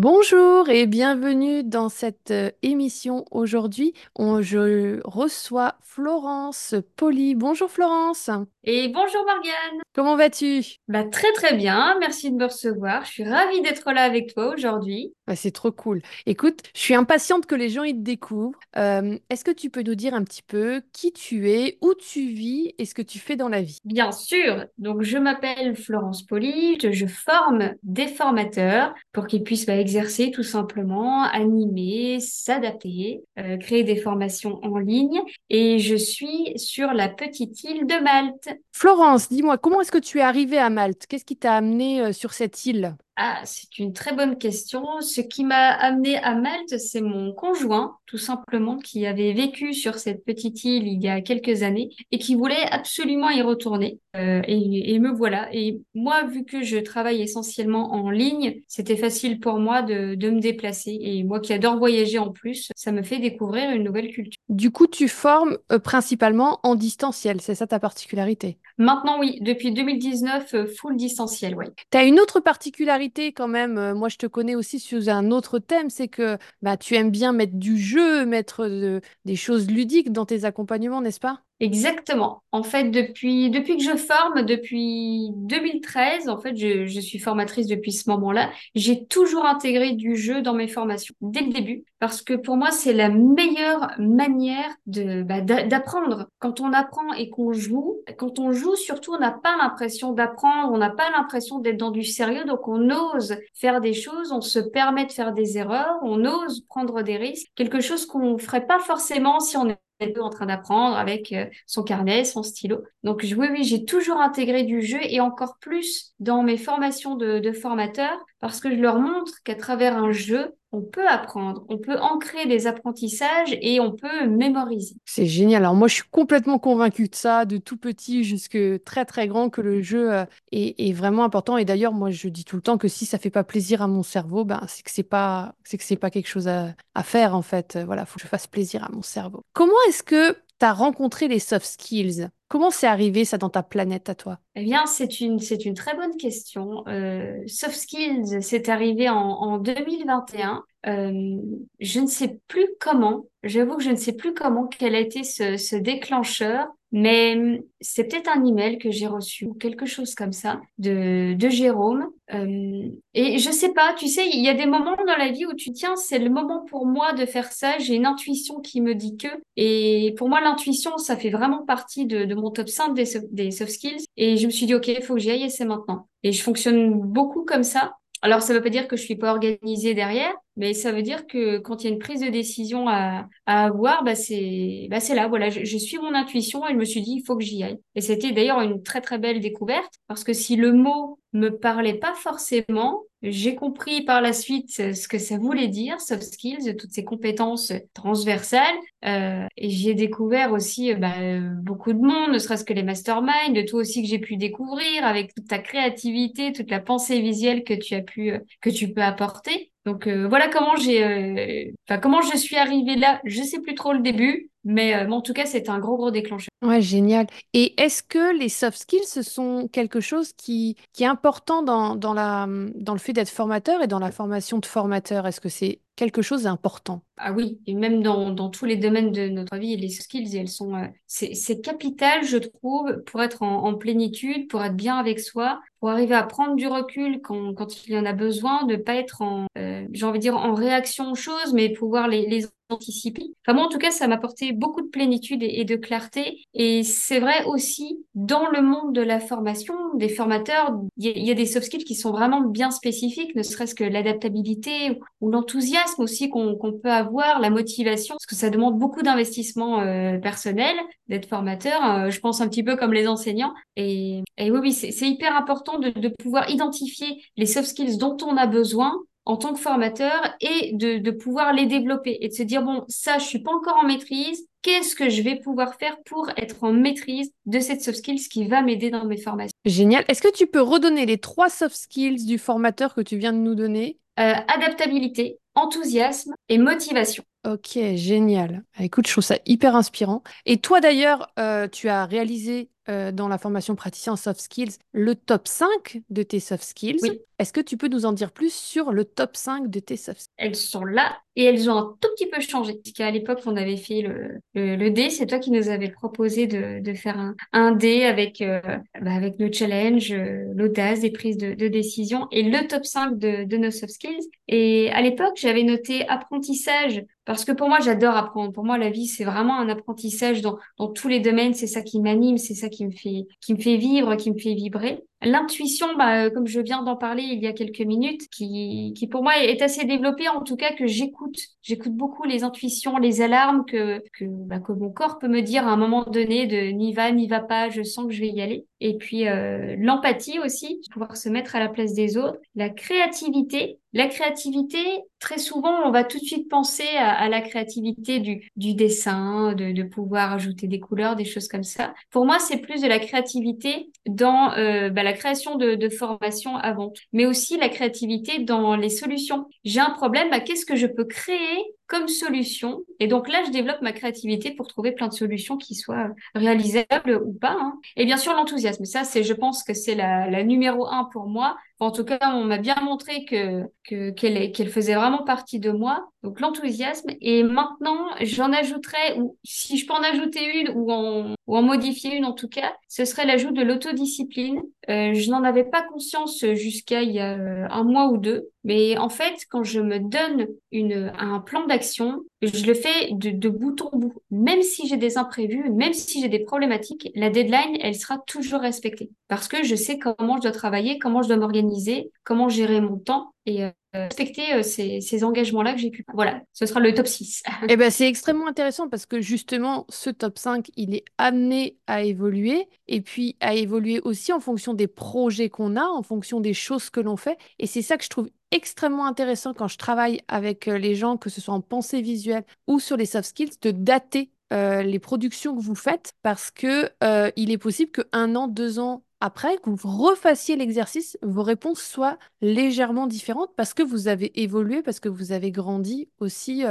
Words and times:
Bonjour 0.00 0.68
et 0.68 0.86
bienvenue 0.86 1.64
dans 1.64 1.88
cette 1.88 2.30
euh, 2.30 2.52
émission. 2.62 3.24
Aujourd'hui, 3.32 3.94
je 4.16 5.00
reçois 5.04 5.74
Florence 5.82 6.76
Poli. 6.94 7.34
Bonjour 7.34 7.68
Florence. 7.68 8.30
Et 8.62 8.86
bonjour 8.86 9.24
Morgane. 9.26 9.80
Comment 9.94 10.14
vas-tu? 10.14 10.76
Bah 10.86 11.02
très 11.02 11.32
très 11.32 11.56
bien, 11.56 11.96
merci 11.98 12.30
de 12.30 12.36
me 12.36 12.44
recevoir. 12.44 13.04
Je 13.06 13.10
suis 13.10 13.24
ravie 13.24 13.60
d'être 13.60 13.90
là 13.90 14.04
avec 14.04 14.32
toi 14.32 14.54
aujourd'hui. 14.54 15.14
C'est 15.34 15.50
trop 15.50 15.72
cool. 15.72 16.02
Écoute, 16.26 16.62
je 16.74 16.80
suis 16.80 16.94
impatiente 16.94 17.46
que 17.46 17.54
les 17.54 17.68
gens 17.68 17.82
ils 17.82 17.94
te 17.94 18.00
découvrent. 18.00 18.58
Euh, 18.76 19.18
est-ce 19.30 19.44
que 19.44 19.50
tu 19.50 19.70
peux 19.70 19.82
nous 19.82 19.94
dire 19.94 20.14
un 20.14 20.24
petit 20.24 20.42
peu 20.42 20.82
qui 20.92 21.12
tu 21.12 21.50
es, 21.50 21.78
où 21.80 21.94
tu 21.94 22.28
vis 22.28 22.74
et 22.78 22.84
ce 22.84 22.94
que 22.94 23.02
tu 23.02 23.18
fais 23.18 23.36
dans 23.36 23.48
la 23.48 23.62
vie? 23.62 23.78
Bien 23.84 24.12
sûr. 24.12 24.64
Donc 24.78 25.02
je 25.02 25.18
m'appelle 25.18 25.76
Florence 25.76 26.22
Poli, 26.24 26.78
je, 26.80 27.06
forme 27.06 27.74
des 27.82 28.06
formateurs 28.06 28.94
pour 29.12 29.26
qu'ils 29.26 29.42
puissent 29.42 29.66
bah, 29.66 29.76
exercer 29.76 30.30
tout 30.30 30.42
simplement, 30.42 31.22
animer, 31.24 32.20
s'adapter, 32.20 33.22
euh, 33.38 33.56
créer 33.56 33.84
des 33.84 33.96
formations 33.96 34.60
en 34.62 34.78
ligne. 34.78 35.20
Et 35.50 35.78
je 35.78 35.96
suis 35.96 36.52
sur 36.56 36.92
la 36.92 37.08
petite 37.08 37.62
île 37.64 37.86
de 37.86 38.02
Malte. 38.02 38.58
Florence, 38.72 39.28
dis-moi, 39.28 39.58
comment 39.58 39.80
est-ce 39.80 39.92
que 39.92 39.98
tu 39.98 40.18
es 40.18 40.22
arrivée 40.22 40.58
à 40.58 40.70
Malte? 40.70 41.06
Qu'est-ce 41.08 41.24
qui 41.24 41.36
t'a 41.36 41.54
amené 41.54 42.00
euh, 42.00 42.12
sur 42.12 42.32
cette 42.32 42.66
île? 42.66 42.96
Ah, 43.20 43.40
c'est 43.44 43.80
une 43.80 43.92
très 43.92 44.14
bonne 44.14 44.38
question. 44.38 45.00
Ce 45.00 45.20
qui 45.20 45.42
m'a 45.42 45.70
amené 45.70 46.18
à 46.18 46.36
Malte, 46.36 46.78
c'est 46.78 47.00
mon 47.00 47.32
conjoint, 47.32 47.96
tout 48.06 48.16
simplement, 48.16 48.78
qui 48.78 49.06
avait 49.06 49.32
vécu 49.32 49.74
sur 49.74 49.96
cette 49.96 50.24
petite 50.24 50.62
île 50.62 50.86
il 50.86 51.02
y 51.02 51.08
a 51.08 51.20
quelques 51.20 51.64
années 51.64 51.90
et 52.12 52.18
qui 52.18 52.36
voulait 52.36 52.70
absolument 52.70 53.30
y 53.30 53.42
retourner. 53.42 53.98
Euh, 54.14 54.40
et, 54.46 54.96
me 55.00 55.10
voilà. 55.10 55.48
Et 55.52 55.80
moi, 55.96 56.26
vu 56.26 56.44
que 56.44 56.62
je 56.62 56.76
travaille 56.76 57.20
essentiellement 57.20 57.90
en 57.92 58.08
ligne, 58.08 58.60
c'était 58.68 58.96
facile 58.96 59.40
pour 59.40 59.58
moi 59.58 59.82
de, 59.82 60.14
me 60.14 60.40
déplacer. 60.40 60.96
Et 61.00 61.24
moi 61.24 61.40
qui 61.40 61.52
adore 61.52 61.76
voyager 61.76 62.20
en 62.20 62.30
plus, 62.30 62.70
ça 62.76 62.92
me 62.92 63.02
fait 63.02 63.18
découvrir 63.18 63.70
une 63.72 63.82
nouvelle 63.82 64.12
culture. 64.12 64.40
Du 64.48 64.70
coup, 64.70 64.86
tu 64.86 65.08
formes 65.08 65.58
euh, 65.72 65.80
principalement 65.80 66.60
en 66.62 66.76
distanciel, 66.76 67.40
c'est 67.40 67.56
ça 67.56 67.66
ta 67.66 67.80
particularité? 67.80 68.58
Maintenant, 68.78 69.18
oui. 69.18 69.38
Depuis 69.40 69.72
2019, 69.72 70.54
euh, 70.54 70.66
full 70.66 70.96
distanciel, 70.96 71.56
oui. 71.56 71.66
Tu 71.90 71.98
as 71.98 72.04
une 72.04 72.20
autre 72.20 72.40
particularité 72.40 73.32
quand 73.32 73.48
même, 73.48 73.76
euh, 73.76 73.94
moi 73.94 74.08
je 74.08 74.16
te 74.16 74.26
connais 74.26 74.54
aussi 74.54 74.78
sur 74.78 75.08
un 75.08 75.30
autre 75.32 75.58
thème, 75.58 75.90
c'est 75.90 76.08
que 76.08 76.38
bah, 76.62 76.76
tu 76.76 76.94
aimes 76.94 77.10
bien 77.10 77.32
mettre 77.32 77.56
du 77.56 77.76
jeu, 77.76 78.24
mettre 78.24 79.00
des 79.24 79.36
choses 79.36 79.68
ludiques 79.68 80.12
dans 80.12 80.26
tes 80.26 80.44
accompagnements, 80.44 81.00
n'est-ce 81.00 81.20
pas? 81.20 81.42
Exactement. 81.60 82.44
En 82.52 82.62
fait, 82.62 82.84
depuis, 82.84 83.50
depuis 83.50 83.76
que 83.78 83.82
je 83.82 83.96
forme, 83.96 84.42
depuis 84.42 85.30
2013, 85.34 86.28
en 86.28 86.38
fait, 86.38 86.56
je, 86.56 86.86
je 86.86 87.00
suis 87.00 87.18
formatrice 87.18 87.66
depuis 87.66 87.90
ce 87.90 88.08
moment-là, 88.10 88.50
j'ai 88.76 89.06
toujours 89.06 89.44
intégré 89.44 89.92
du 89.94 90.14
jeu 90.14 90.40
dans 90.40 90.54
mes 90.54 90.68
formations, 90.68 91.16
dès 91.20 91.40
le 91.40 91.52
début, 91.52 91.84
parce 91.98 92.22
que 92.22 92.34
pour 92.34 92.56
moi, 92.56 92.70
c'est 92.70 92.92
la 92.92 93.08
meilleure 93.08 93.90
manière 93.98 94.70
de 94.86 95.22
bah, 95.24 95.40
d'apprendre. 95.40 96.28
Quand 96.38 96.60
on 96.60 96.72
apprend 96.72 97.12
et 97.14 97.28
qu'on 97.28 97.52
joue, 97.52 98.02
quand 98.18 98.38
on 98.38 98.52
joue, 98.52 98.76
surtout, 98.76 99.14
on 99.14 99.18
n'a 99.18 99.32
pas 99.32 99.56
l'impression 99.56 100.12
d'apprendre, 100.12 100.72
on 100.72 100.78
n'a 100.78 100.90
pas 100.90 101.10
l'impression 101.10 101.58
d'être 101.58 101.76
dans 101.76 101.90
du 101.90 102.04
sérieux, 102.04 102.44
donc 102.44 102.68
on 102.68 102.88
ose 102.88 103.36
faire 103.54 103.80
des 103.80 103.94
choses, 103.94 104.30
on 104.30 104.42
se 104.42 104.60
permet 104.60 105.06
de 105.06 105.12
faire 105.12 105.32
des 105.32 105.58
erreurs, 105.58 105.98
on 106.02 106.24
ose 106.24 106.64
prendre 106.68 107.02
des 107.02 107.16
risques, 107.16 107.48
quelque 107.56 107.80
chose 107.80 108.06
qu'on 108.06 108.38
ferait 108.38 108.64
pas 108.66 108.78
forcément 108.78 109.40
si 109.40 109.56
on 109.56 109.76
en 110.20 110.30
train 110.30 110.46
d'apprendre 110.46 110.96
avec 110.96 111.32
euh, 111.32 111.46
son 111.66 111.82
carnet, 111.82 112.24
son 112.24 112.42
stylo. 112.42 112.82
Donc 113.02 113.22
oui, 113.22 113.48
oui, 113.50 113.64
j'ai 113.64 113.84
toujours 113.84 114.20
intégré 114.20 114.62
du 114.62 114.82
jeu 114.82 114.98
et 115.02 115.20
encore 115.20 115.58
plus 115.60 116.14
dans 116.20 116.42
mes 116.42 116.56
formations 116.56 117.16
de, 117.16 117.38
de 117.38 117.52
formateurs 117.52 118.18
parce 118.40 118.60
que 118.60 118.70
je 118.70 118.76
leur 118.80 119.00
montre 119.00 119.32
qu'à 119.44 119.54
travers 119.54 119.96
un 119.96 120.12
jeu, 120.12 120.54
on 120.72 120.82
peut 120.82 121.08
apprendre, 121.08 121.64
on 121.68 121.78
peut 121.78 121.98
ancrer 121.98 122.46
des 122.46 122.66
apprentissages 122.66 123.56
et 123.62 123.80
on 123.80 123.92
peut 123.92 124.26
mémoriser. 124.26 124.96
C'est 125.06 125.26
génial. 125.26 125.62
Alors 125.62 125.74
moi, 125.74 125.88
je 125.88 125.94
suis 125.94 126.08
complètement 126.10 126.58
convaincue 126.58 127.08
de 127.08 127.14
ça, 127.14 127.44
de 127.46 127.56
tout 127.56 127.76
petit 127.76 128.22
jusque 128.24 128.58
très 128.84 129.04
très 129.04 129.28
grand, 129.28 129.48
que 129.48 129.62
le 129.62 129.80
jeu 129.80 130.12
euh, 130.12 130.24
est, 130.52 130.92
vraiment 130.92 131.24
important. 131.24 131.56
Et 131.56 131.64
d'ailleurs, 131.64 131.92
moi, 131.92 132.10
je 132.10 132.28
dis 132.28 132.44
tout 132.44 132.56
le 132.56 132.62
temps 132.62 132.76
que 132.76 132.88
si 132.88 133.06
ça 133.06 133.18
fait 133.18 133.30
pas 133.30 133.44
plaisir 133.44 133.80
à 133.80 133.88
mon 133.88 134.02
cerveau, 134.02 134.44
ben 134.44 134.62
c'est 134.68 134.82
que 134.82 134.90
c'est 134.90 135.02
pas 135.02 135.54
c'est 135.64 135.78
que 135.78 135.84
c'est 135.84 135.96
pas 135.96 136.10
quelque 136.10 136.28
chose 136.28 136.48
à, 136.48 136.74
à 136.94 137.02
faire 137.02 137.34
en 137.34 137.42
fait. 137.42 137.78
Voilà, 137.86 138.04
faut 138.04 138.16
que 138.16 138.22
je 138.22 138.28
fasse 138.28 138.46
plaisir 138.46 138.84
à 138.84 138.90
mon 138.92 139.02
cerveau. 139.02 139.42
Comment 139.54 139.72
est-ce 139.88 140.02
que 140.02 140.36
tu 140.58 140.66
as 140.66 140.72
rencontré 140.72 141.28
les 141.28 141.38
soft 141.38 141.66
skills 141.66 142.28
Comment 142.48 142.70
c'est 142.70 142.86
arrivé 142.86 143.26
ça 143.26 143.36
dans 143.36 143.50
ta 143.50 143.62
planète 143.62 144.08
à 144.08 144.14
toi? 144.14 144.38
Eh 144.54 144.64
bien, 144.64 144.86
c'est 144.86 145.20
une, 145.20 145.38
c'est 145.38 145.66
une 145.66 145.74
très 145.74 145.94
bonne 145.94 146.16
question. 146.16 146.82
Euh, 146.88 147.36
soft 147.46 147.74
skills, 147.74 148.40
c'est 148.40 148.70
arrivé 148.70 149.10
en, 149.10 149.16
en 149.16 149.58
2021. 149.58 150.64
Euh, 150.86 151.36
je 151.78 152.00
ne 152.00 152.06
sais 152.06 152.40
plus 152.48 152.66
comment, 152.80 153.26
j'avoue 153.42 153.76
que 153.76 153.82
je 153.82 153.90
ne 153.90 153.96
sais 153.96 154.14
plus 154.14 154.32
comment, 154.32 154.66
quel 154.66 154.94
a 154.94 155.00
été 155.00 155.24
ce, 155.24 155.58
ce 155.58 155.76
déclencheur, 155.76 156.68
mais 156.90 157.36
hum, 157.36 157.58
c'est 157.80 158.04
peut-être 158.04 158.28
un 158.28 158.44
email 158.44 158.78
que 158.78 158.90
j'ai 158.90 159.06
reçu 159.06 159.46
ou 159.46 159.54
quelque 159.54 159.86
chose 159.86 160.14
comme 160.14 160.32
ça 160.32 160.60
de, 160.78 161.34
de 161.34 161.48
Jérôme. 161.48 162.08
Euh, 162.32 162.90
et 163.14 163.38
je 163.38 163.50
sais 163.50 163.72
pas, 163.72 163.94
tu 163.94 164.08
sais, 164.08 164.26
il 164.32 164.42
y 164.42 164.48
a 164.48 164.54
des 164.54 164.66
moments 164.66 164.96
dans 164.96 165.16
la 165.16 165.30
vie 165.30 165.46
où 165.46 165.54
tu 165.54 165.72
tiens, 165.72 165.96
c'est 165.96 166.18
le 166.18 166.30
moment 166.30 166.64
pour 166.64 166.86
moi 166.86 167.12
de 167.12 167.26
faire 167.26 167.52
ça. 167.52 167.78
J'ai 167.78 167.94
une 167.94 168.06
intuition 168.06 168.60
qui 168.60 168.80
me 168.80 168.94
dit 168.94 169.16
que. 169.16 169.28
Et 169.56 170.14
pour 170.16 170.28
moi, 170.28 170.40
l'intuition, 170.40 170.96
ça 170.98 171.16
fait 171.16 171.30
vraiment 171.30 171.64
partie 171.64 172.06
de, 172.06 172.24
de 172.24 172.34
mon 172.34 172.50
top 172.50 172.68
5 172.68 172.94
des, 172.94 173.04
des 173.30 173.50
soft 173.50 173.72
skills. 173.72 174.04
Et 174.16 174.36
je 174.36 174.46
me 174.46 174.50
suis 174.50 174.66
dit, 174.66 174.74
OK, 174.74 174.88
il 174.88 175.02
faut 175.02 175.14
que 175.14 175.20
j'y 175.20 175.30
aille 175.30 175.44
et 175.44 175.50
c'est 175.50 175.64
maintenant. 175.64 176.08
Et 176.22 176.32
je 176.32 176.42
fonctionne 176.42 176.92
beaucoup 177.00 177.44
comme 177.44 177.64
ça. 177.64 177.92
Alors, 178.22 178.42
ça 178.42 178.52
ne 178.52 178.58
veut 178.58 178.64
pas 178.64 178.70
dire 178.70 178.88
que 178.88 178.96
je 178.96 179.02
suis 179.02 179.16
pas 179.16 179.30
organisée 179.30 179.94
derrière, 179.94 180.34
mais 180.58 180.74
ça 180.74 180.90
veut 180.90 181.02
dire 181.02 181.26
que 181.28 181.58
quand 181.58 181.82
il 181.82 181.86
y 181.86 181.90
a 181.90 181.92
une 181.92 182.00
prise 182.00 182.20
de 182.20 182.28
décision 182.28 182.88
à, 182.88 183.28
à 183.46 183.64
avoir, 183.64 184.02
bah 184.02 184.16
c'est 184.16 184.88
bah 184.90 184.98
là. 185.14 185.28
Voilà, 185.28 185.50
je, 185.50 185.78
suis 185.78 185.98
mon 185.98 186.14
intuition 186.14 186.66
et 186.66 186.72
je 186.72 186.76
me 186.76 186.84
suis 186.84 187.00
dit 187.00 187.12
il 187.18 187.24
faut 187.24 187.36
que 187.36 187.44
j'y 187.44 187.62
aille. 187.62 187.78
Et 187.94 188.00
c'était 188.00 188.32
d'ailleurs 188.32 188.60
une 188.60 188.82
très 188.82 189.00
très 189.00 189.18
belle 189.18 189.40
découverte 189.40 189.94
parce 190.08 190.24
que 190.24 190.32
si 190.32 190.56
le 190.56 190.72
mot 190.72 191.20
me 191.32 191.50
parlait 191.50 191.94
pas 191.94 192.14
forcément, 192.14 193.04
j'ai 193.22 193.54
compris 193.54 194.02
par 194.02 194.20
la 194.20 194.32
suite 194.32 194.70
ce 194.70 195.08
que 195.08 195.18
ça 195.18 195.38
voulait 195.38 195.68
dire, 195.68 196.00
soft 196.00 196.22
skills, 196.22 196.76
toutes 196.76 196.92
ces 196.92 197.04
compétences 197.04 197.72
transversales. 197.94 198.76
Euh, 199.04 199.46
et 199.56 199.70
j'ai 199.70 199.94
découvert 199.94 200.52
aussi 200.52 200.92
bah, 200.94 201.14
beaucoup 201.62 201.92
de 201.92 202.00
monde, 202.00 202.32
ne 202.32 202.38
serait-ce 202.38 202.64
que 202.64 202.72
les 202.72 202.82
masterminds, 202.82 203.52
de 203.52 203.62
tout 203.62 203.76
aussi 203.76 204.02
que 204.02 204.08
j'ai 204.08 204.18
pu 204.18 204.36
découvrir 204.36 205.04
avec 205.04 205.34
toute 205.34 205.46
ta 205.46 205.58
créativité, 205.58 206.52
toute 206.52 206.70
la 206.70 206.80
pensée 206.80 207.20
visuelle 207.20 207.62
que 207.62 207.74
tu 207.74 207.94
as 207.94 208.02
pu 208.02 208.32
que 208.60 208.70
tu 208.70 208.92
peux 208.92 209.02
apporter. 209.02 209.70
Donc 209.88 210.06
euh, 210.06 210.28
voilà 210.28 210.48
comment 210.48 210.76
j'ai, 210.76 211.02
euh, 211.02 211.96
comment 212.02 212.20
je 212.20 212.36
suis 212.36 212.56
arrivée 212.56 212.96
là. 212.96 213.22
Je 213.24 213.42
sais 213.42 213.58
plus 213.58 213.74
trop 213.74 213.94
le 213.94 214.00
début, 214.00 214.50
mais, 214.62 214.94
euh, 214.94 215.08
en 215.08 215.22
tout 215.22 215.32
cas 215.32 215.46
c'est 215.46 215.70
un 215.70 215.78
gros 215.78 215.96
gros 215.96 216.10
déclencheur. 216.10 216.50
Ouais, 216.62 216.82
génial. 216.82 217.26
Et 217.54 217.80
est-ce 217.80 218.02
que 218.02 218.36
les 218.38 218.50
soft 218.50 218.76
skills 218.76 219.06
ce 219.06 219.22
sont 219.22 219.66
quelque 219.72 220.00
chose 220.00 220.34
qui, 220.34 220.76
est 221.00 221.06
important 221.06 221.62
dans, 221.62 221.96
dans 221.96 222.12
la, 222.12 222.46
dans 222.74 222.92
le 222.92 222.98
fait 222.98 223.14
d'être 223.14 223.30
formateur 223.30 223.82
et 223.82 223.86
dans 223.86 223.98
la 223.98 224.10
formation 224.10 224.58
de 224.58 224.66
formateur 224.66 225.26
Est-ce 225.26 225.40
que 225.40 225.48
c'est 225.48 225.80
quelque 225.98 226.22
chose 226.22 226.44
d'important. 226.44 227.02
Ah 227.16 227.32
oui, 227.32 227.58
et 227.66 227.74
même 227.74 228.04
dans, 228.04 228.30
dans, 228.30 228.50
tous 228.50 228.64
les 228.64 228.76
domaines 228.76 229.10
de 229.10 229.28
notre 229.28 229.56
vie, 229.56 229.76
les 229.76 229.88
skills, 229.88 230.36
elles 230.36 230.48
sont, 230.48 230.76
euh, 230.76 230.86
c'est 231.08 231.60
capital, 231.60 232.24
je 232.24 232.38
trouve, 232.38 233.02
pour 233.02 233.20
être 233.20 233.42
en, 233.42 233.74
plénitude, 233.74 234.48
pour 234.48 234.64
être 234.64 234.76
bien 234.76 234.96
avec 234.96 235.18
soi, 235.18 235.60
pour 235.80 235.90
arriver 235.90 236.14
à 236.14 236.22
prendre 236.22 236.54
du 236.54 236.68
recul 236.68 237.20
quand, 237.20 237.52
quand 237.52 237.84
il 237.84 237.94
y 237.94 237.98
en 237.98 238.06
a 238.06 238.12
besoin, 238.12 238.64
de 238.64 238.76
pas 238.76 238.94
être 238.94 239.22
en, 239.22 239.46
euh, 239.58 239.84
j'ai 239.92 240.06
envie 240.06 240.20
de 240.20 240.22
dire, 240.22 240.36
en 240.36 240.54
réaction 240.54 241.10
aux 241.10 241.16
choses, 241.16 241.52
mais 241.52 241.70
pouvoir 241.70 242.06
les 242.06 242.46
anticiper. 242.68 243.22
Enfin, 243.46 243.56
moi, 243.56 243.66
en 243.66 243.68
tout 243.68 243.78
cas, 243.78 243.90
ça 243.90 244.06
m'a 244.08 244.16
apporté 244.16 244.52
beaucoup 244.52 244.82
de 244.82 244.88
plénitude 244.88 245.42
et, 245.42 245.64
de 245.64 245.76
clarté. 245.76 246.42
Et 246.54 246.82
c'est 246.82 247.20
vrai 247.20 247.44
aussi, 247.44 248.04
dans 248.14 248.48
le 248.48 248.62
monde 248.62 248.94
de 248.94 249.00
la 249.00 249.20
formation, 249.20 249.74
des 249.94 250.08
formateurs, 250.08 250.72
il 250.96 251.18
y, 251.18 251.30
a 251.30 251.34
des 251.34 251.46
soft 251.46 251.66
skills 251.66 251.84
qui 251.84 251.94
sont 251.94 252.10
vraiment 252.10 252.40
bien 252.40 252.70
spécifiques, 252.70 253.34
ne 253.34 253.42
serait-ce 253.42 253.74
que 253.74 253.84
l'adaptabilité 253.84 254.90
ou, 254.90 255.26
ou 255.26 255.30
l'enthousiasme 255.30 256.02
aussi 256.02 256.28
qu'on 256.28 256.56
peut 256.82 256.90
avoir, 256.90 257.40
la 257.40 257.50
motivation, 257.50 258.14
parce 258.14 258.26
que 258.26 258.34
ça 258.34 258.50
demande 258.50 258.78
beaucoup 258.78 259.02
d'investissement 259.02 259.80
euh, 259.80 260.18
personnel 260.18 260.74
d'être 261.08 261.28
formateur. 261.28 261.84
Euh, 261.84 262.10
je 262.10 262.20
pense 262.20 262.40
un 262.40 262.48
petit 262.48 262.62
peu 262.62 262.76
comme 262.76 262.92
les 262.92 263.08
enseignants. 263.08 263.54
Et, 263.76 264.22
oui, 264.38 264.58
oui, 264.60 264.72
c'est 264.72 265.08
hyper 265.08 265.36
important 265.36 265.78
de 265.78 266.08
pouvoir 266.08 266.50
identifier 266.50 267.22
les 267.36 267.46
soft 267.46 267.68
skills 267.68 267.98
dont 267.98 268.16
on 268.22 268.36
a 268.36 268.46
besoin 268.46 268.94
en 269.28 269.36
tant 269.36 269.52
que 269.52 269.60
formateur 269.60 270.34
et 270.40 270.72
de, 270.72 270.96
de 270.96 271.10
pouvoir 271.10 271.52
les 271.52 271.66
développer 271.66 272.16
et 272.22 272.28
de 272.28 272.32
se 272.32 272.42
dire, 272.42 272.62
bon, 272.62 272.84
ça, 272.88 273.18
je 273.18 273.26
suis 273.26 273.40
pas 273.40 273.52
encore 273.52 273.76
en 273.76 273.86
maîtrise. 273.86 274.48
Qu'est-ce 274.62 274.96
que 274.96 275.10
je 275.10 275.20
vais 275.20 275.36
pouvoir 275.36 275.74
faire 275.76 275.98
pour 276.06 276.30
être 276.38 276.64
en 276.64 276.72
maîtrise 276.72 277.30
de 277.44 277.60
cette 277.60 277.82
soft 277.82 277.98
skills 277.98 278.28
qui 278.28 278.48
va 278.48 278.62
m'aider 278.62 278.90
dans 278.90 279.04
mes 279.04 279.18
formations? 279.18 279.52
Génial. 279.66 280.02
Est-ce 280.08 280.22
que 280.22 280.32
tu 280.32 280.46
peux 280.46 280.62
redonner 280.62 281.04
les 281.04 281.18
trois 281.18 281.50
soft 281.50 281.76
skills 281.76 282.24
du 282.24 282.38
formateur 282.38 282.94
que 282.94 283.02
tu 283.02 283.18
viens 283.18 283.34
de 283.34 283.38
nous 283.38 283.54
donner? 283.54 283.98
Euh, 284.18 284.32
adaptabilité, 284.48 285.38
enthousiasme 285.54 286.32
et 286.48 286.56
motivation. 286.56 287.22
Ok, 287.46 287.78
génial. 287.94 288.64
Écoute, 288.80 289.06
je 289.06 289.12
trouve 289.12 289.24
ça 289.24 289.36
hyper 289.44 289.76
inspirant. 289.76 290.22
Et 290.46 290.56
toi 290.56 290.80
d'ailleurs, 290.80 291.32
euh, 291.38 291.68
tu 291.68 291.90
as 291.90 292.06
réalisé 292.06 292.70
euh, 292.88 293.12
dans 293.12 293.28
la 293.28 293.38
formation 293.38 293.74
praticien 293.76 294.16
soft 294.16 294.40
skills 294.40 294.78
le 294.92 295.14
top 295.14 295.48
5 295.48 296.02
de 296.10 296.22
tes 296.22 296.40
soft 296.40 296.64
skills. 296.64 296.98
Oui. 297.02 297.20
Est-ce 297.38 297.52
que 297.52 297.60
tu 297.60 297.76
peux 297.76 297.88
nous 297.88 298.04
en 298.04 298.12
dire 298.12 298.32
plus 298.32 298.52
sur 298.52 298.92
le 298.92 299.04
top 299.04 299.36
5 299.36 299.70
de 299.70 299.78
tes 299.78 299.96
soft 299.96 300.20
skills? 300.22 300.34
Elles 300.38 300.56
sont 300.56 300.84
là 300.84 301.18
et 301.36 301.44
elles 301.44 301.70
ont 301.70 301.76
un 301.76 301.96
tout 302.00 302.08
petit 302.16 302.26
peu 302.28 302.40
changé. 302.40 302.74
Parce 302.74 302.92
qu'à 302.92 303.10
l'époque, 303.12 303.38
on 303.46 303.56
avait 303.56 303.76
fait 303.76 304.02
le, 304.02 304.40
le, 304.54 304.74
le 304.74 304.90
dé. 304.90 305.08
C'est 305.10 305.26
toi 305.26 305.38
qui 305.38 305.52
nous 305.52 305.68
avais 305.68 305.88
proposé 305.88 306.48
de, 306.48 306.80
de 306.80 306.94
faire 306.94 307.16
un, 307.16 307.36
un 307.52 307.70
dé 307.70 308.04
avec, 308.04 308.40
euh, 308.40 308.60
bah, 309.00 309.14
avec 309.14 309.34
le 309.38 309.52
challenge, 309.52 310.10
euh, 310.10 310.52
l'audace 310.56 311.00
des 311.00 311.12
prises 311.12 311.36
de, 311.36 311.54
de 311.54 311.68
décision 311.68 312.26
et 312.32 312.42
le 312.42 312.66
top 312.66 312.84
5 312.84 313.16
de, 313.18 313.44
de 313.44 313.56
nos 313.56 313.70
soft 313.70 313.92
skills. 313.92 314.28
Et 314.48 314.90
à 314.90 315.00
l'époque, 315.00 315.36
j'avais 315.36 315.62
noté 315.62 316.08
apprentissage 316.08 317.04
parce 317.24 317.44
que 317.44 317.52
pour 317.52 317.68
moi, 317.68 317.78
j'adore 317.80 318.16
apprendre. 318.16 318.52
Pour 318.52 318.64
moi, 318.64 318.78
la 318.78 318.90
vie, 318.90 319.06
c'est 319.06 319.24
vraiment 319.24 319.58
un 319.60 319.68
apprentissage 319.68 320.40
dans, 320.40 320.58
dans 320.78 320.88
tous 320.88 321.08
les 321.08 321.20
domaines. 321.20 321.54
C'est 321.54 321.66
ça 321.66 321.82
qui 321.82 322.00
m'anime, 322.00 322.38
c'est 322.38 322.54
ça 322.54 322.68
qui 322.68 322.77
me 322.86 322.92
fait, 322.92 323.26
qui 323.40 323.54
me 323.54 323.60
fait 323.60 323.76
vivre, 323.78 324.16
qui 324.16 324.30
me 324.30 324.38
fait 324.38 324.54
vibrer. 324.54 325.04
L'intuition, 325.22 325.88
bah, 325.96 326.30
comme 326.30 326.46
je 326.46 326.60
viens 326.60 326.82
d'en 326.82 326.96
parler 326.96 327.22
il 327.24 327.42
y 327.42 327.46
a 327.46 327.52
quelques 327.52 327.80
minutes, 327.80 328.28
qui, 328.30 328.94
qui 328.96 329.06
pour 329.08 329.22
moi 329.22 329.38
est 329.42 329.60
assez 329.62 329.84
développée, 329.84 330.28
en 330.28 330.42
tout 330.42 330.56
cas 330.56 330.72
que 330.74 330.86
j'écoute. 330.86 331.38
J'écoute 331.62 331.92
beaucoup 331.94 332.24
les 332.24 332.44
intuitions, 332.44 332.98
les 332.98 333.20
alarmes 333.20 333.64
que, 333.66 334.02
que, 334.18 334.24
bah, 334.24 334.60
que 334.60 334.72
mon 334.72 334.90
corps 334.90 335.18
peut 335.18 335.28
me 335.28 335.42
dire 335.42 335.66
à 335.66 335.72
un 335.72 335.76
moment 335.76 336.04
donné 336.04 336.46
de 336.46 336.70
n'y 336.70 336.92
va, 336.92 337.10
n'y 337.10 337.26
va 337.26 337.40
pas, 337.40 337.68
je 337.68 337.82
sens 337.82 338.06
que 338.06 338.12
je 338.12 338.20
vais 338.20 338.30
y 338.30 338.40
aller. 338.40 338.66
Et 338.80 338.96
puis 338.96 339.26
euh, 339.26 339.74
l'empathie 339.78 340.38
aussi, 340.38 340.80
pouvoir 340.92 341.16
se 341.16 341.28
mettre 341.28 341.56
à 341.56 341.58
la 341.60 341.68
place 341.68 341.94
des 341.94 342.16
autres. 342.16 342.38
La 342.54 342.68
créativité. 342.68 343.78
La 343.94 344.06
créativité, 344.06 344.78
très 345.18 345.38
souvent, 345.38 345.86
on 345.86 345.90
va 345.90 346.04
tout 346.04 346.18
de 346.18 346.24
suite 346.24 346.50
penser 346.50 346.86
à, 346.98 347.10
à 347.10 347.28
la 347.30 347.40
créativité 347.40 348.20
du, 348.20 348.50
du 348.54 348.74
dessin, 348.74 349.54
de, 349.54 349.72
de 349.72 349.82
pouvoir 349.82 350.34
ajouter 350.34 350.66
des 350.66 350.78
couleurs, 350.78 351.16
des 351.16 351.24
choses 351.24 351.48
comme 351.48 351.62
ça. 351.62 351.94
Pour 352.10 352.26
moi, 352.26 352.38
c'est 352.38 352.58
plus 352.58 352.82
de 352.82 352.86
la 352.86 352.98
créativité 352.98 353.90
dans 354.06 354.52
euh, 354.52 354.90
bah, 354.90 355.02
la 355.08 355.14
création 355.14 355.56
de, 355.56 355.74
de 355.74 355.88
formation 355.88 356.56
avant, 356.56 356.92
mais 357.14 357.24
aussi 357.24 357.56
la 357.56 357.70
créativité 357.70 358.40
dans 358.40 358.76
les 358.76 358.90
solutions. 358.90 359.46
J'ai 359.64 359.80
un 359.80 359.90
problème, 359.90 360.28
bah, 360.30 360.40
qu'est-ce 360.40 360.66
que 360.66 360.76
je 360.76 360.86
peux 360.86 361.06
créer 361.06 361.64
comme 361.88 362.06
solution. 362.06 362.82
Et 363.00 363.08
donc 363.08 363.28
là, 363.28 363.42
je 363.46 363.50
développe 363.50 363.82
ma 363.82 363.92
créativité 363.92 364.52
pour 364.52 364.68
trouver 364.68 364.92
plein 364.92 365.08
de 365.08 365.14
solutions 365.14 365.56
qui 365.56 365.74
soient 365.74 366.10
réalisables 366.34 367.20
ou 367.24 367.32
pas. 367.32 367.56
Hein. 367.58 367.80
Et 367.96 368.04
bien 368.04 368.16
sûr, 368.18 368.34
l'enthousiasme. 368.34 368.84
Ça, 368.84 369.04
c'est, 369.04 369.24
je 369.24 369.34
pense 369.34 369.64
que 369.64 369.74
c'est 369.74 369.94
la, 369.94 370.30
la 370.30 370.44
numéro 370.44 370.86
un 370.86 371.08
pour 371.12 371.26
moi. 371.26 371.56
En 371.80 371.92
tout 371.92 372.04
cas, 372.04 372.18
on 372.34 372.44
m'a 372.44 372.58
bien 372.58 372.74
montré 372.82 373.24
que 373.24 373.62
que 373.84 374.10
qu'elle 374.10 374.50
qu'elle 374.50 374.68
faisait 374.68 374.94
vraiment 374.94 375.22
partie 375.22 375.60
de 375.60 375.70
moi. 375.70 376.08
Donc 376.24 376.40
l'enthousiasme. 376.40 377.10
Et 377.20 377.44
maintenant, 377.44 378.08
j'en 378.20 378.52
ajouterais, 378.52 379.16
ou 379.18 379.38
si 379.44 379.78
je 379.78 379.86
peux 379.86 379.92
en 379.94 380.02
ajouter 380.02 380.40
une 380.60 380.70
ou 380.74 380.90
en 380.90 381.34
ou 381.46 381.56
en 381.56 381.62
modifier 381.62 382.16
une 382.16 382.24
en 382.24 382.32
tout 382.32 382.48
cas, 382.48 382.74
ce 382.88 383.04
serait 383.04 383.26
l'ajout 383.26 383.52
de 383.52 383.62
l'autodiscipline. 383.62 384.60
Euh, 384.90 385.14
je 385.14 385.30
n'en 385.30 385.44
avais 385.44 385.64
pas 385.64 385.82
conscience 385.82 386.44
jusqu'à 386.54 387.02
il 387.02 387.12
y 387.12 387.20
a 387.20 387.34
un 387.70 387.84
mois 387.84 388.08
ou 388.08 388.18
deux. 388.18 388.48
Mais 388.64 388.98
en 388.98 389.08
fait, 389.08 389.46
quand 389.48 389.62
je 389.62 389.80
me 389.80 390.00
donne 390.00 390.48
une, 390.72 391.12
un 391.16 391.38
plan 391.38 391.64
d'action, 391.66 391.77
je 391.82 392.66
le 392.66 392.74
fais 392.74 393.10
de, 393.12 393.48
bout 393.48 393.82
en 393.82 393.96
bout. 393.96 394.14
Même 394.30 394.62
si 394.62 394.88
j'ai 394.88 394.96
des 394.96 395.18
imprévus, 395.18 395.70
même 395.70 395.92
si 395.92 396.20
j'ai 396.20 396.28
des 396.28 396.40
problématiques, 396.40 397.10
la 397.14 397.30
deadline, 397.30 397.78
elle 397.80 397.94
sera 397.94 398.18
toujours 398.26 398.60
respectée. 398.60 399.10
Parce 399.28 399.48
que 399.48 399.64
je 399.64 399.74
sais 399.74 399.98
comment 399.98 400.36
je 400.36 400.42
dois 400.42 400.52
travailler, 400.52 400.98
comment 400.98 401.22
je 401.22 401.28
dois 401.28 401.36
m'organiser, 401.36 402.10
comment 402.24 402.48
gérer 402.48 402.80
mon 402.80 402.96
temps. 402.96 403.32
Et 403.46 403.64
euh, 403.64 403.70
respecter 403.94 404.52
euh, 404.52 404.62
ces, 404.62 405.00
ces 405.00 405.24
engagements-là 405.24 405.72
que 405.72 405.78
j'ai 405.78 405.90
pu. 405.90 406.04
Voilà, 406.12 406.42
ce 406.52 406.66
sera 406.66 406.80
le 406.80 406.92
top 406.92 407.06
6. 407.06 407.42
Eh 407.68 407.76
ben, 407.76 407.90
c'est 407.90 408.06
extrêmement 408.06 408.46
intéressant 408.46 408.88
parce 408.88 409.06
que 409.06 409.22
justement, 409.22 409.86
ce 409.88 410.10
top 410.10 410.38
5, 410.38 410.70
il 410.76 410.94
est 410.94 411.04
amené 411.16 411.78
à 411.86 412.02
évoluer 412.02 412.68
et 412.86 413.00
puis 413.00 413.36
à 413.40 413.54
évoluer 413.54 414.00
aussi 414.00 414.32
en 414.32 414.40
fonction 414.40 414.74
des 414.74 414.86
projets 414.86 415.48
qu'on 415.48 415.76
a, 415.76 415.84
en 415.84 416.02
fonction 416.02 416.40
des 416.40 416.52
choses 416.52 416.90
que 416.90 417.00
l'on 417.00 417.16
fait. 417.16 417.38
Et 417.58 417.66
c'est 417.66 417.80
ça 417.80 417.96
que 417.96 418.04
je 418.04 418.10
trouve 418.10 418.28
extrêmement 418.50 419.06
intéressant 419.06 419.54
quand 419.54 419.68
je 419.68 419.78
travaille 419.78 420.20
avec 420.28 420.68
euh, 420.68 420.78
les 420.78 420.94
gens, 420.94 421.16
que 421.16 421.30
ce 421.30 421.40
soit 421.40 421.54
en 421.54 421.60
pensée 421.60 422.02
visuelle 422.02 422.44
ou 422.66 422.80
sur 422.80 422.96
les 422.96 423.06
soft 423.06 423.28
skills, 423.28 423.58
de 423.62 423.70
dater 423.70 424.30
euh, 424.52 424.82
les 424.82 424.98
productions 424.98 425.54
que 425.54 425.60
vous 425.62 425.74
faites 425.74 426.12
parce 426.22 426.50
que 426.50 426.90
euh, 427.04 427.30
il 427.36 427.50
est 427.50 427.58
possible 427.58 427.90
que 427.90 428.02
un 428.12 428.34
an, 428.34 428.48
deux 428.48 428.78
ans 428.78 429.04
après, 429.20 429.58
que 429.58 429.68
vous 429.68 429.88
refassiez 429.88 430.54
l'exercice, 430.54 431.18
vos 431.22 431.42
réponses 431.42 431.82
soient 431.82 432.18
légèrement 432.40 433.08
différentes 433.08 433.50
parce 433.56 433.74
que 433.74 433.82
vous 433.82 434.06
avez 434.06 434.40
évolué, 434.40 434.80
parce 434.80 435.00
que 435.00 435.08
vous 435.08 435.32
avez 435.32 435.50
grandi 435.50 436.08
aussi 436.20 436.62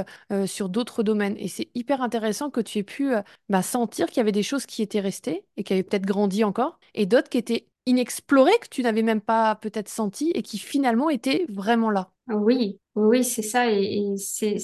sur 0.45 0.69
d'autres 0.69 1.03
domaines. 1.03 1.35
Et 1.39 1.49
c'est 1.49 1.67
hyper 1.75 2.01
intéressant 2.01 2.49
que 2.49 2.61
tu 2.61 2.77
aies 2.77 2.83
pu 2.83 3.11
bah, 3.49 3.61
sentir 3.61 4.07
qu'il 4.07 4.17
y 4.17 4.19
avait 4.21 4.31
des 4.31 4.43
choses 4.43 4.65
qui 4.65 4.81
étaient 4.81 5.01
restées 5.01 5.43
et 5.57 5.65
qui 5.65 5.73
avaient 5.73 5.83
peut-être 5.83 6.05
grandi 6.05 6.45
encore, 6.45 6.79
et 6.93 7.05
d'autres 7.05 7.27
qui 7.27 7.37
étaient 7.37 7.67
inexplorées, 7.87 8.57
que 8.61 8.67
tu 8.69 8.83
n'avais 8.83 9.01
même 9.01 9.21
pas 9.21 9.55
peut-être 9.55 9.89
senti 9.89 10.31
et 10.35 10.43
qui 10.43 10.59
finalement 10.59 11.09
étaient 11.09 11.45
vraiment 11.49 11.89
là. 11.89 12.11
Oui, 12.29 12.79
oui, 12.95 13.23
c'est 13.23 13.41
ça. 13.41 13.71
Et, 13.71 14.15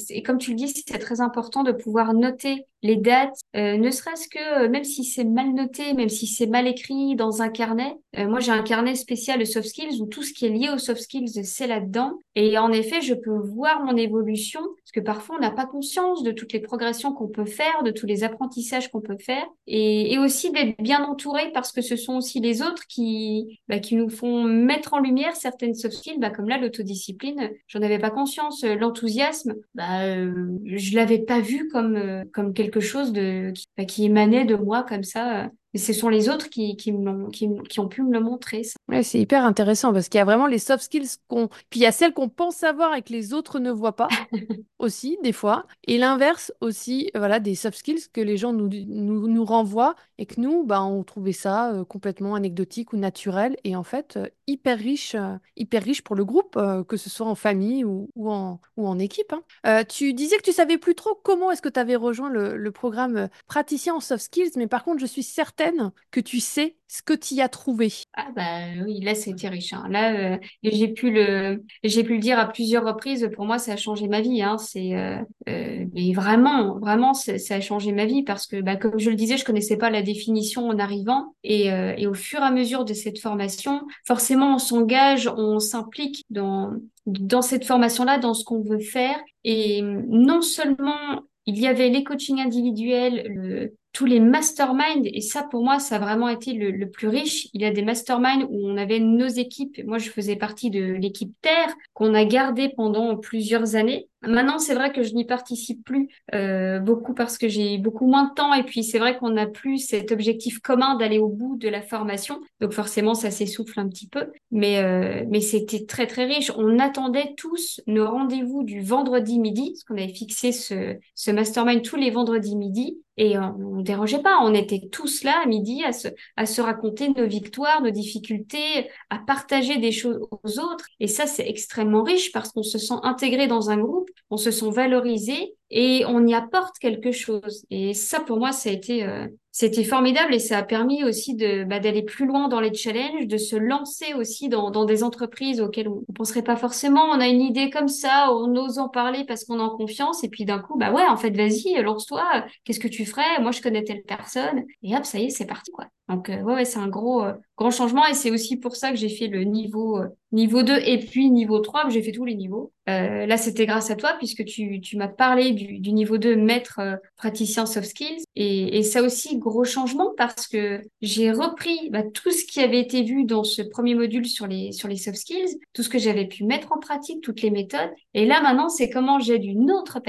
et 0.09 0.23
comme 0.23 0.37
tu 0.37 0.51
le 0.51 0.57
dis, 0.57 0.67
c'est 0.67 0.99
très 0.99 1.21
important 1.21 1.63
de 1.63 1.71
pouvoir 1.71 2.13
noter 2.13 2.65
les 2.81 2.97
dates, 2.97 3.39
euh, 3.55 3.77
ne 3.77 3.89
serait-ce 3.89 4.27
que, 4.27 4.65
euh, 4.65 4.69
même 4.69 4.83
si 4.83 5.05
c'est 5.05 5.23
mal 5.23 5.53
noté, 5.53 5.93
même 5.93 6.09
si 6.09 6.27
c'est 6.27 6.47
mal 6.47 6.67
écrit 6.67 7.15
dans 7.15 7.41
un 7.41 7.47
carnet. 7.47 7.95
Euh, 8.17 8.27
moi, 8.27 8.41
j'ai 8.41 8.51
un 8.51 8.61
carnet 8.61 8.95
spécial 8.95 9.39
de 9.39 9.45
soft 9.45 9.69
skills 9.69 10.01
où 10.01 10.05
tout 10.05 10.21
ce 10.21 10.33
qui 10.33 10.45
est 10.45 10.49
lié 10.49 10.69
aux 10.69 10.77
soft 10.77 11.01
skills, 11.01 11.45
c'est 11.45 11.67
là-dedans. 11.67 12.19
Et 12.35 12.57
en 12.57 12.73
effet, 12.73 13.01
je 13.01 13.13
peux 13.13 13.37
voir 13.37 13.83
mon 13.85 13.95
évolution 13.95 14.59
que 14.93 14.99
parfois, 14.99 15.35
on 15.37 15.41
n'a 15.41 15.51
pas 15.51 15.65
conscience 15.65 16.23
de 16.23 16.31
toutes 16.31 16.53
les 16.53 16.59
progressions 16.59 17.13
qu'on 17.13 17.27
peut 17.27 17.45
faire, 17.45 17.83
de 17.83 17.91
tous 17.91 18.05
les 18.05 18.23
apprentissages 18.23 18.89
qu'on 18.91 19.01
peut 19.01 19.17
faire 19.17 19.45
et, 19.65 20.13
et 20.13 20.19
aussi 20.19 20.51
d'être 20.51 20.81
bien 20.81 21.03
entouré 21.03 21.51
parce 21.53 21.71
que 21.71 21.81
ce 21.81 21.95
sont 21.95 22.15
aussi 22.17 22.39
les 22.39 22.61
autres 22.61 22.85
qui, 22.87 23.59
bah, 23.67 23.79
qui 23.79 23.95
nous 23.95 24.09
font 24.09 24.43
mettre 24.43 24.93
en 24.93 24.99
lumière 24.99 25.35
certaines 25.35 25.73
soft 25.73 25.95
skills, 25.95 26.19
bah, 26.19 26.29
comme 26.29 26.47
là, 26.47 26.59
l'autodiscipline. 26.59 27.49
J'en 27.67 27.81
avais 27.81 27.99
pas 27.99 28.11
conscience. 28.11 28.63
L'enthousiasme, 28.63 29.55
bah, 29.73 30.03
euh, 30.05 30.57
je 30.65 30.95
l'avais 30.95 31.19
pas 31.19 31.39
vu 31.39 31.67
comme, 31.69 32.23
comme 32.31 32.53
quelque 32.53 32.79
chose 32.79 33.11
de, 33.11 33.51
bah, 33.77 33.85
qui 33.85 34.05
émanait 34.05 34.45
de 34.45 34.55
moi 34.55 34.83
comme 34.83 35.03
ça. 35.03 35.49
Et 35.73 35.79
ce 35.79 35.91
sont 35.91 36.09
les 36.09 36.29
autres 36.29 36.49
qui, 36.49 36.75
qui, 36.75 36.91
me 36.91 37.31
qui, 37.31 37.49
qui, 37.67 37.79
ont 37.79 37.87
pu 37.87 38.03
me 38.03 38.11
le 38.11 38.19
montrer. 38.19 38.63
Ça. 38.63 38.75
Ouais, 38.87 39.01
c'est 39.01 39.19
hyper 39.19 39.43
intéressant 39.43 39.91
parce 39.91 40.07
qu'il 40.07 40.19
y 40.19 40.21
a 40.21 40.25
vraiment 40.25 40.45
les 40.45 40.59
soft 40.59 40.83
skills 40.83 41.17
qu'on. 41.27 41.47
Puis 41.69 41.79
il 41.79 41.83
y 41.83 41.87
a 41.87 41.91
celles 41.91 42.13
qu'on 42.13 42.29
pense 42.29 42.57
savoir 42.57 42.93
et 42.93 43.01
que 43.01 43.11
les 43.11 43.33
autres 43.33 43.59
ne 43.59 43.71
voient 43.71 43.95
pas 43.95 44.07
aussi, 44.79 45.17
des 45.23 45.31
fois. 45.31 45.65
Et 45.87 45.97
l'inverse 45.97 46.53
aussi, 46.61 47.09
voilà, 47.15 47.39
des 47.39 47.55
soft 47.55 47.77
skills 47.77 48.03
que 48.13 48.21
les 48.21 48.37
gens 48.37 48.53
nous, 48.53 48.69
nous, 48.69 49.27
nous 49.27 49.45
renvoient 49.45 49.95
et 50.19 50.27
que 50.27 50.39
nous, 50.39 50.63
bah, 50.63 50.83
on 50.83 51.03
trouvait 51.03 51.31
ça 51.31 51.73
euh, 51.73 51.83
complètement 51.85 52.35
anecdotique 52.35 52.93
ou 52.93 52.97
naturel 52.97 53.57
et 53.63 53.75
en 53.75 53.83
fait 53.83 54.17
euh, 54.17 54.27
hyper 54.45 54.77
riche, 54.77 55.15
euh, 55.15 55.37
hyper 55.55 55.81
riche 55.83 56.03
pour 56.03 56.15
le 56.15 56.23
groupe, 56.23 56.59
que 56.87 56.97
ce 56.97 57.09
soit 57.09 57.25
en 57.25 57.35
famille 57.35 57.83
ou, 57.83 58.09
ou, 58.15 58.29
en, 58.29 58.59
ou 58.77 58.87
en 58.87 58.99
équipe. 58.99 59.33
Hein. 59.63 59.83
tu 59.85 60.13
disais 60.13 60.37
que 60.37 60.43
tu 60.43 60.51
savais 60.51 60.77
plus 60.77 60.95
trop 60.95 61.19
comment 61.23 61.49
est-ce 61.49 61.61
que 61.61 61.69
tu 61.69 61.79
avais 61.79 61.95
rejoint 61.95 62.29
le, 62.29 62.57
le 62.57 62.71
programme 62.71 63.29
praticien 63.47 63.95
en 63.95 63.99
soft 63.99 64.25
skills, 64.25 64.51
mais 64.55 64.67
par 64.67 64.83
contre, 64.83 64.99
je 64.99 65.05
suis 65.05 65.23
certaine 65.23 65.62
que 66.11 66.19
tu 66.19 66.39
sais 66.39 66.75
ce 66.87 67.01
que 67.01 67.13
tu 67.13 67.33
y 67.33 67.41
as 67.41 67.49
trouvé. 67.49 67.91
Ah 68.13 68.27
bah 68.35 68.83
oui, 68.85 68.99
là 69.01 69.15
c'était 69.15 69.49
riche. 69.49 69.73
Hein. 69.73 69.87
Là, 69.89 70.33
euh, 70.33 70.37
j'ai 70.61 70.89
pu 70.89 71.09
le, 71.09 71.63
j'ai 71.83 72.03
pu 72.03 72.13
le 72.13 72.19
dire 72.19 72.37
à 72.37 72.47
plusieurs 72.47 72.85
reprises. 72.85 73.29
Pour 73.35 73.45
moi, 73.45 73.57
ça 73.57 73.73
a 73.73 73.77
changé 73.77 74.07
ma 74.07 74.21
vie. 74.21 74.43
Hein. 74.43 74.57
C'est, 74.59 74.93
euh, 74.95 75.17
euh, 75.49 75.85
mais 75.93 76.13
vraiment, 76.13 76.77
vraiment, 76.77 77.13
ça 77.13 77.33
a 77.55 77.61
changé 77.61 77.91
ma 77.91 78.05
vie 78.05 78.23
parce 78.23 78.45
que, 78.45 78.61
bah, 78.61 78.75
comme 78.75 78.99
je 78.99 79.09
le 79.09 79.15
disais, 79.15 79.37
je 79.37 79.45
connaissais 79.45 79.77
pas 79.77 79.89
la 79.89 80.03
définition 80.03 80.67
en 80.67 80.77
arrivant 80.77 81.35
et, 81.43 81.71
au 82.05 82.13
fur 82.13 82.41
et 82.41 82.43
à 82.43 82.51
mesure 82.51 82.85
de 82.85 82.93
cette 82.93 83.19
formation, 83.19 83.81
forcément, 84.05 84.55
on 84.55 84.59
s'engage, 84.59 85.27
on 85.27 85.59
s'implique 85.59 86.23
dans 86.29 86.73
dans 87.05 87.41
cette 87.41 87.65
formation-là, 87.65 88.17
dans 88.17 88.33
ce 88.33 88.45
qu'on 88.45 88.61
veut 88.61 88.79
faire. 88.79 89.19
Et 89.43 89.81
non 89.81 90.41
seulement 90.41 91.23
il 91.45 91.59
y 91.59 91.67
avait 91.67 91.89
les 91.89 92.03
coachings 92.03 92.39
individuels, 92.39 93.25
le, 93.27 93.73
tous 93.93 94.05
les 94.05 94.19
masterminds, 94.19 95.05
et 95.05 95.21
ça 95.21 95.43
pour 95.43 95.63
moi, 95.63 95.79
ça 95.79 95.95
a 95.95 95.99
vraiment 95.99 96.27
été 96.27 96.53
le, 96.53 96.89
plus 96.89 97.07
riche. 97.07 97.47
Il 97.53 97.61
y 97.61 97.65
a 97.65 97.71
des 97.71 97.83
masterminds 97.83 98.47
où 98.49 98.67
on 98.67 98.75
avait 98.75 98.99
nos 98.99 99.27
équipes. 99.27 99.81
Moi, 99.85 99.99
je 99.99 100.09
faisais 100.09 100.35
partie 100.35 100.71
de 100.71 100.93
l'équipe 100.93 101.33
Terre 101.41 101.73
qu'on 101.93 102.15
a 102.15 102.25
gardée 102.25 102.69
pendant 102.75 103.15
plusieurs 103.17 103.75
années 103.75 104.07
Maintenant, 104.25 104.59
c'est 104.59 104.73
vrai 104.73 104.91
que 104.91 105.03
je 105.03 105.13
n'y 105.13 105.25
participe 105.25 105.83
plus 105.83 106.09
euh, 106.33 106.79
beaucoup 106.79 107.13
parce 107.13 107.37
que 107.37 107.47
j'ai 107.47 107.77
beaucoup 107.77 108.07
moins 108.07 108.29
de 108.29 108.33
temps 108.33 108.53
et 108.53 108.63
puis 108.63 108.83
c'est 108.83 108.99
vrai 108.99 109.17
qu'on 109.17 109.31
n'a 109.31 109.47
plus 109.47 109.79
cet 109.79 110.11
objectif 110.11 110.59
commun 110.59 110.95
d'aller 110.95 111.19
au 111.19 111.27
bout 111.27 111.57
de 111.57 111.69
la 111.69 111.81
formation. 111.81 112.41
Donc 112.59 112.71
forcément, 112.71 113.13
ça 113.13 113.31
s'essouffle 113.31 113.79
un 113.79 113.87
petit 113.87 114.07
peu. 114.07 114.31
Mais, 114.51 114.79
euh, 114.79 115.25
mais 115.29 115.41
c'était 115.41 115.85
très 115.85 116.07
très 116.07 116.25
riche. 116.25 116.51
On 116.55 116.79
attendait 116.79 117.33
tous 117.37 117.81
nos 117.87 118.09
rendez-vous 118.09 118.63
du 118.63 118.81
vendredi 118.81 119.39
midi, 119.39 119.71
parce 119.71 119.83
qu'on 119.83 119.95
avait 119.95 120.13
fixé 120.13 120.51
ce, 120.51 120.95
ce 121.15 121.31
mastermind 121.31 121.81
tous 121.81 121.95
les 121.95 122.11
vendredis 122.11 122.55
midi. 122.55 122.99
Et 123.17 123.37
on 123.37 123.77
ne 123.77 123.83
dérangeait 123.83 124.21
pas, 124.21 124.39
on 124.41 124.55
était 124.55 124.81
tous 124.91 125.23
là 125.23 125.41
à 125.43 125.45
midi 125.45 125.83
à 125.83 125.91
se, 125.91 126.07
à 126.35 126.47
se 126.47 126.61
raconter 126.61 127.09
nos 127.09 127.27
victoires, 127.27 127.81
nos 127.83 127.91
difficultés, 127.91 128.89
à 129.11 129.19
partager 129.19 129.77
des 129.77 129.91
choses 129.91 130.19
aux 130.31 130.59
autres. 130.59 130.87
Et 130.99 131.07
ça, 131.07 131.27
c'est 131.27 131.47
extrêmement 131.47 132.01
riche 132.01 132.31
parce 132.31 132.51
qu'on 132.51 132.63
se 132.63 132.79
sent 132.79 132.95
intégré 133.03 133.45
dans 133.45 133.69
un 133.69 133.77
groupe, 133.77 134.09
on 134.29 134.37
se 134.37 134.51
sent 134.51 134.71
valorisé 134.71 135.55
et 135.75 136.05
on 136.05 136.25
y 136.27 136.35
apporte 136.35 136.77
quelque 136.77 137.11
chose. 137.11 137.65
Et 137.71 137.95
ça, 137.95 138.19
pour 138.19 138.37
moi, 138.37 138.51
ça 138.51 138.69
a 138.69 138.71
été, 138.71 139.03
euh, 139.03 139.27
c'était 139.51 139.83
formidable 139.83 140.31
et 140.35 140.37
ça 140.39 140.59
a 140.59 140.63
permis 140.63 141.03
aussi 141.03 141.35
de 141.35 141.63
bah, 141.63 141.79
d'aller 141.79 142.03
plus 142.03 142.27
loin 142.27 142.47
dans 142.47 142.59
les 142.59 142.71
challenges, 142.75 143.25
de 143.25 143.37
se 143.37 143.55
lancer 143.55 144.13
aussi 144.13 144.49
dans, 144.49 144.85
des 144.85 145.03
entreprises 145.03 145.59
auxquelles 145.59 145.87
on 145.87 146.03
ne 146.07 146.13
penserait 146.13 146.43
pas 146.43 146.57
forcément. 146.57 147.05
On 147.05 147.19
a 147.19 147.27
une 147.27 147.41
idée 147.41 147.71
comme 147.71 147.87
ça, 147.87 148.29
on 148.31 148.55
ose 148.55 148.77
en 148.77 148.87
parler 148.87 149.25
parce 149.25 149.45
qu'on 149.45 149.59
a 149.59 149.63
en 149.63 149.75
confiance 149.75 150.23
et 150.23 150.29
puis 150.29 150.45
d'un 150.45 150.59
coup, 150.59 150.77
bah 150.77 150.91
ouais, 150.91 151.05
en 151.07 151.17
fait, 151.17 151.35
vas-y, 151.35 151.81
lance-toi. 151.81 152.45
Qu'est-ce 152.65 152.79
que 152.79 152.87
tu 152.87 153.03
ferais? 153.03 153.41
Moi, 153.41 153.49
je 153.49 153.61
connais 153.61 153.83
telle 153.83 154.03
personne 154.03 154.65
et 154.83 154.95
hop, 154.95 155.05
ça 155.05 155.17
y 155.17 155.25
est, 155.25 155.29
c'est 155.31 155.47
parti 155.47 155.71
quoi. 155.71 155.87
Donc 156.09 156.29
euh, 156.29 156.41
ouais, 156.41 156.55
ouais 156.55 156.65
c'est 156.65 156.79
un 156.79 156.89
gros 156.89 157.23
euh, 157.23 157.33
grand 157.57 157.71
changement 157.71 158.05
et 158.05 158.13
c'est 158.13 158.29
aussi 158.29 158.57
pour 158.57 158.75
ça 158.75 158.91
que 158.91 158.97
j'ai 158.97 159.09
fait 159.09 159.27
le 159.27 159.43
niveau 159.43 159.99
euh, 159.99 160.07
niveau 160.33 160.63
2 160.63 160.77
et 160.85 160.99
puis 160.99 161.29
niveau 161.29 161.59
3, 161.59 161.89
j'ai 161.89 162.01
fait 162.01 162.11
tous 162.11 162.25
les 162.25 162.35
niveaux. 162.35 162.71
là, 162.87 163.37
c'était 163.37 163.65
grâce 163.65 163.91
à 163.91 163.95
toi 163.95 164.15
puisque 164.17 164.43
tu, 164.45 164.81
tu 164.81 164.97
m'as 164.97 165.07
parlé 165.07 165.51
du, 165.51 165.62
du 165.63 165.93
niveau 165.93 166.17
2 166.17 166.35
maître 166.35 166.79
praticien 167.17 167.65
soft 167.65 167.87
skills. 167.89 168.23
Et, 168.35 168.77
et 168.77 168.83
ça 168.83 169.01
aussi 169.01 169.37
gros 169.37 169.63
changement 169.63 170.13
parce 170.17 170.47
que 170.47 170.81
j'ai 171.01 171.31
repris 171.31 171.89
bah, 171.91 172.03
tout 172.03 172.31
ce 172.31 172.45
qui 172.45 172.59
avait 172.59 172.79
été 172.79 173.03
vu 173.03 173.25
dans 173.25 173.43
ce 173.43 173.61
premier 173.61 173.95
module 173.95 174.25
sur 174.25 174.47
les 174.47 174.71
sur 174.71 174.87
les 174.87 174.97
soft 174.97 175.17
skills, 175.17 175.59
tout 175.73 175.83
ce 175.83 175.89
que 175.89 175.99
j'avais 175.99 176.27
pu 176.27 176.43
mettre 176.43 176.71
en 176.71 176.79
pratique, 176.79 177.21
toutes 177.21 177.41
les 177.41 177.51
méthodes. 177.51 177.91
Et 178.13 178.25
là 178.25 178.41
maintenant, 178.41 178.69
c'est 178.69 178.89
comment 178.89 179.19
j'ai 179.19 179.39
d'une 179.39 179.71
autre 179.71 179.99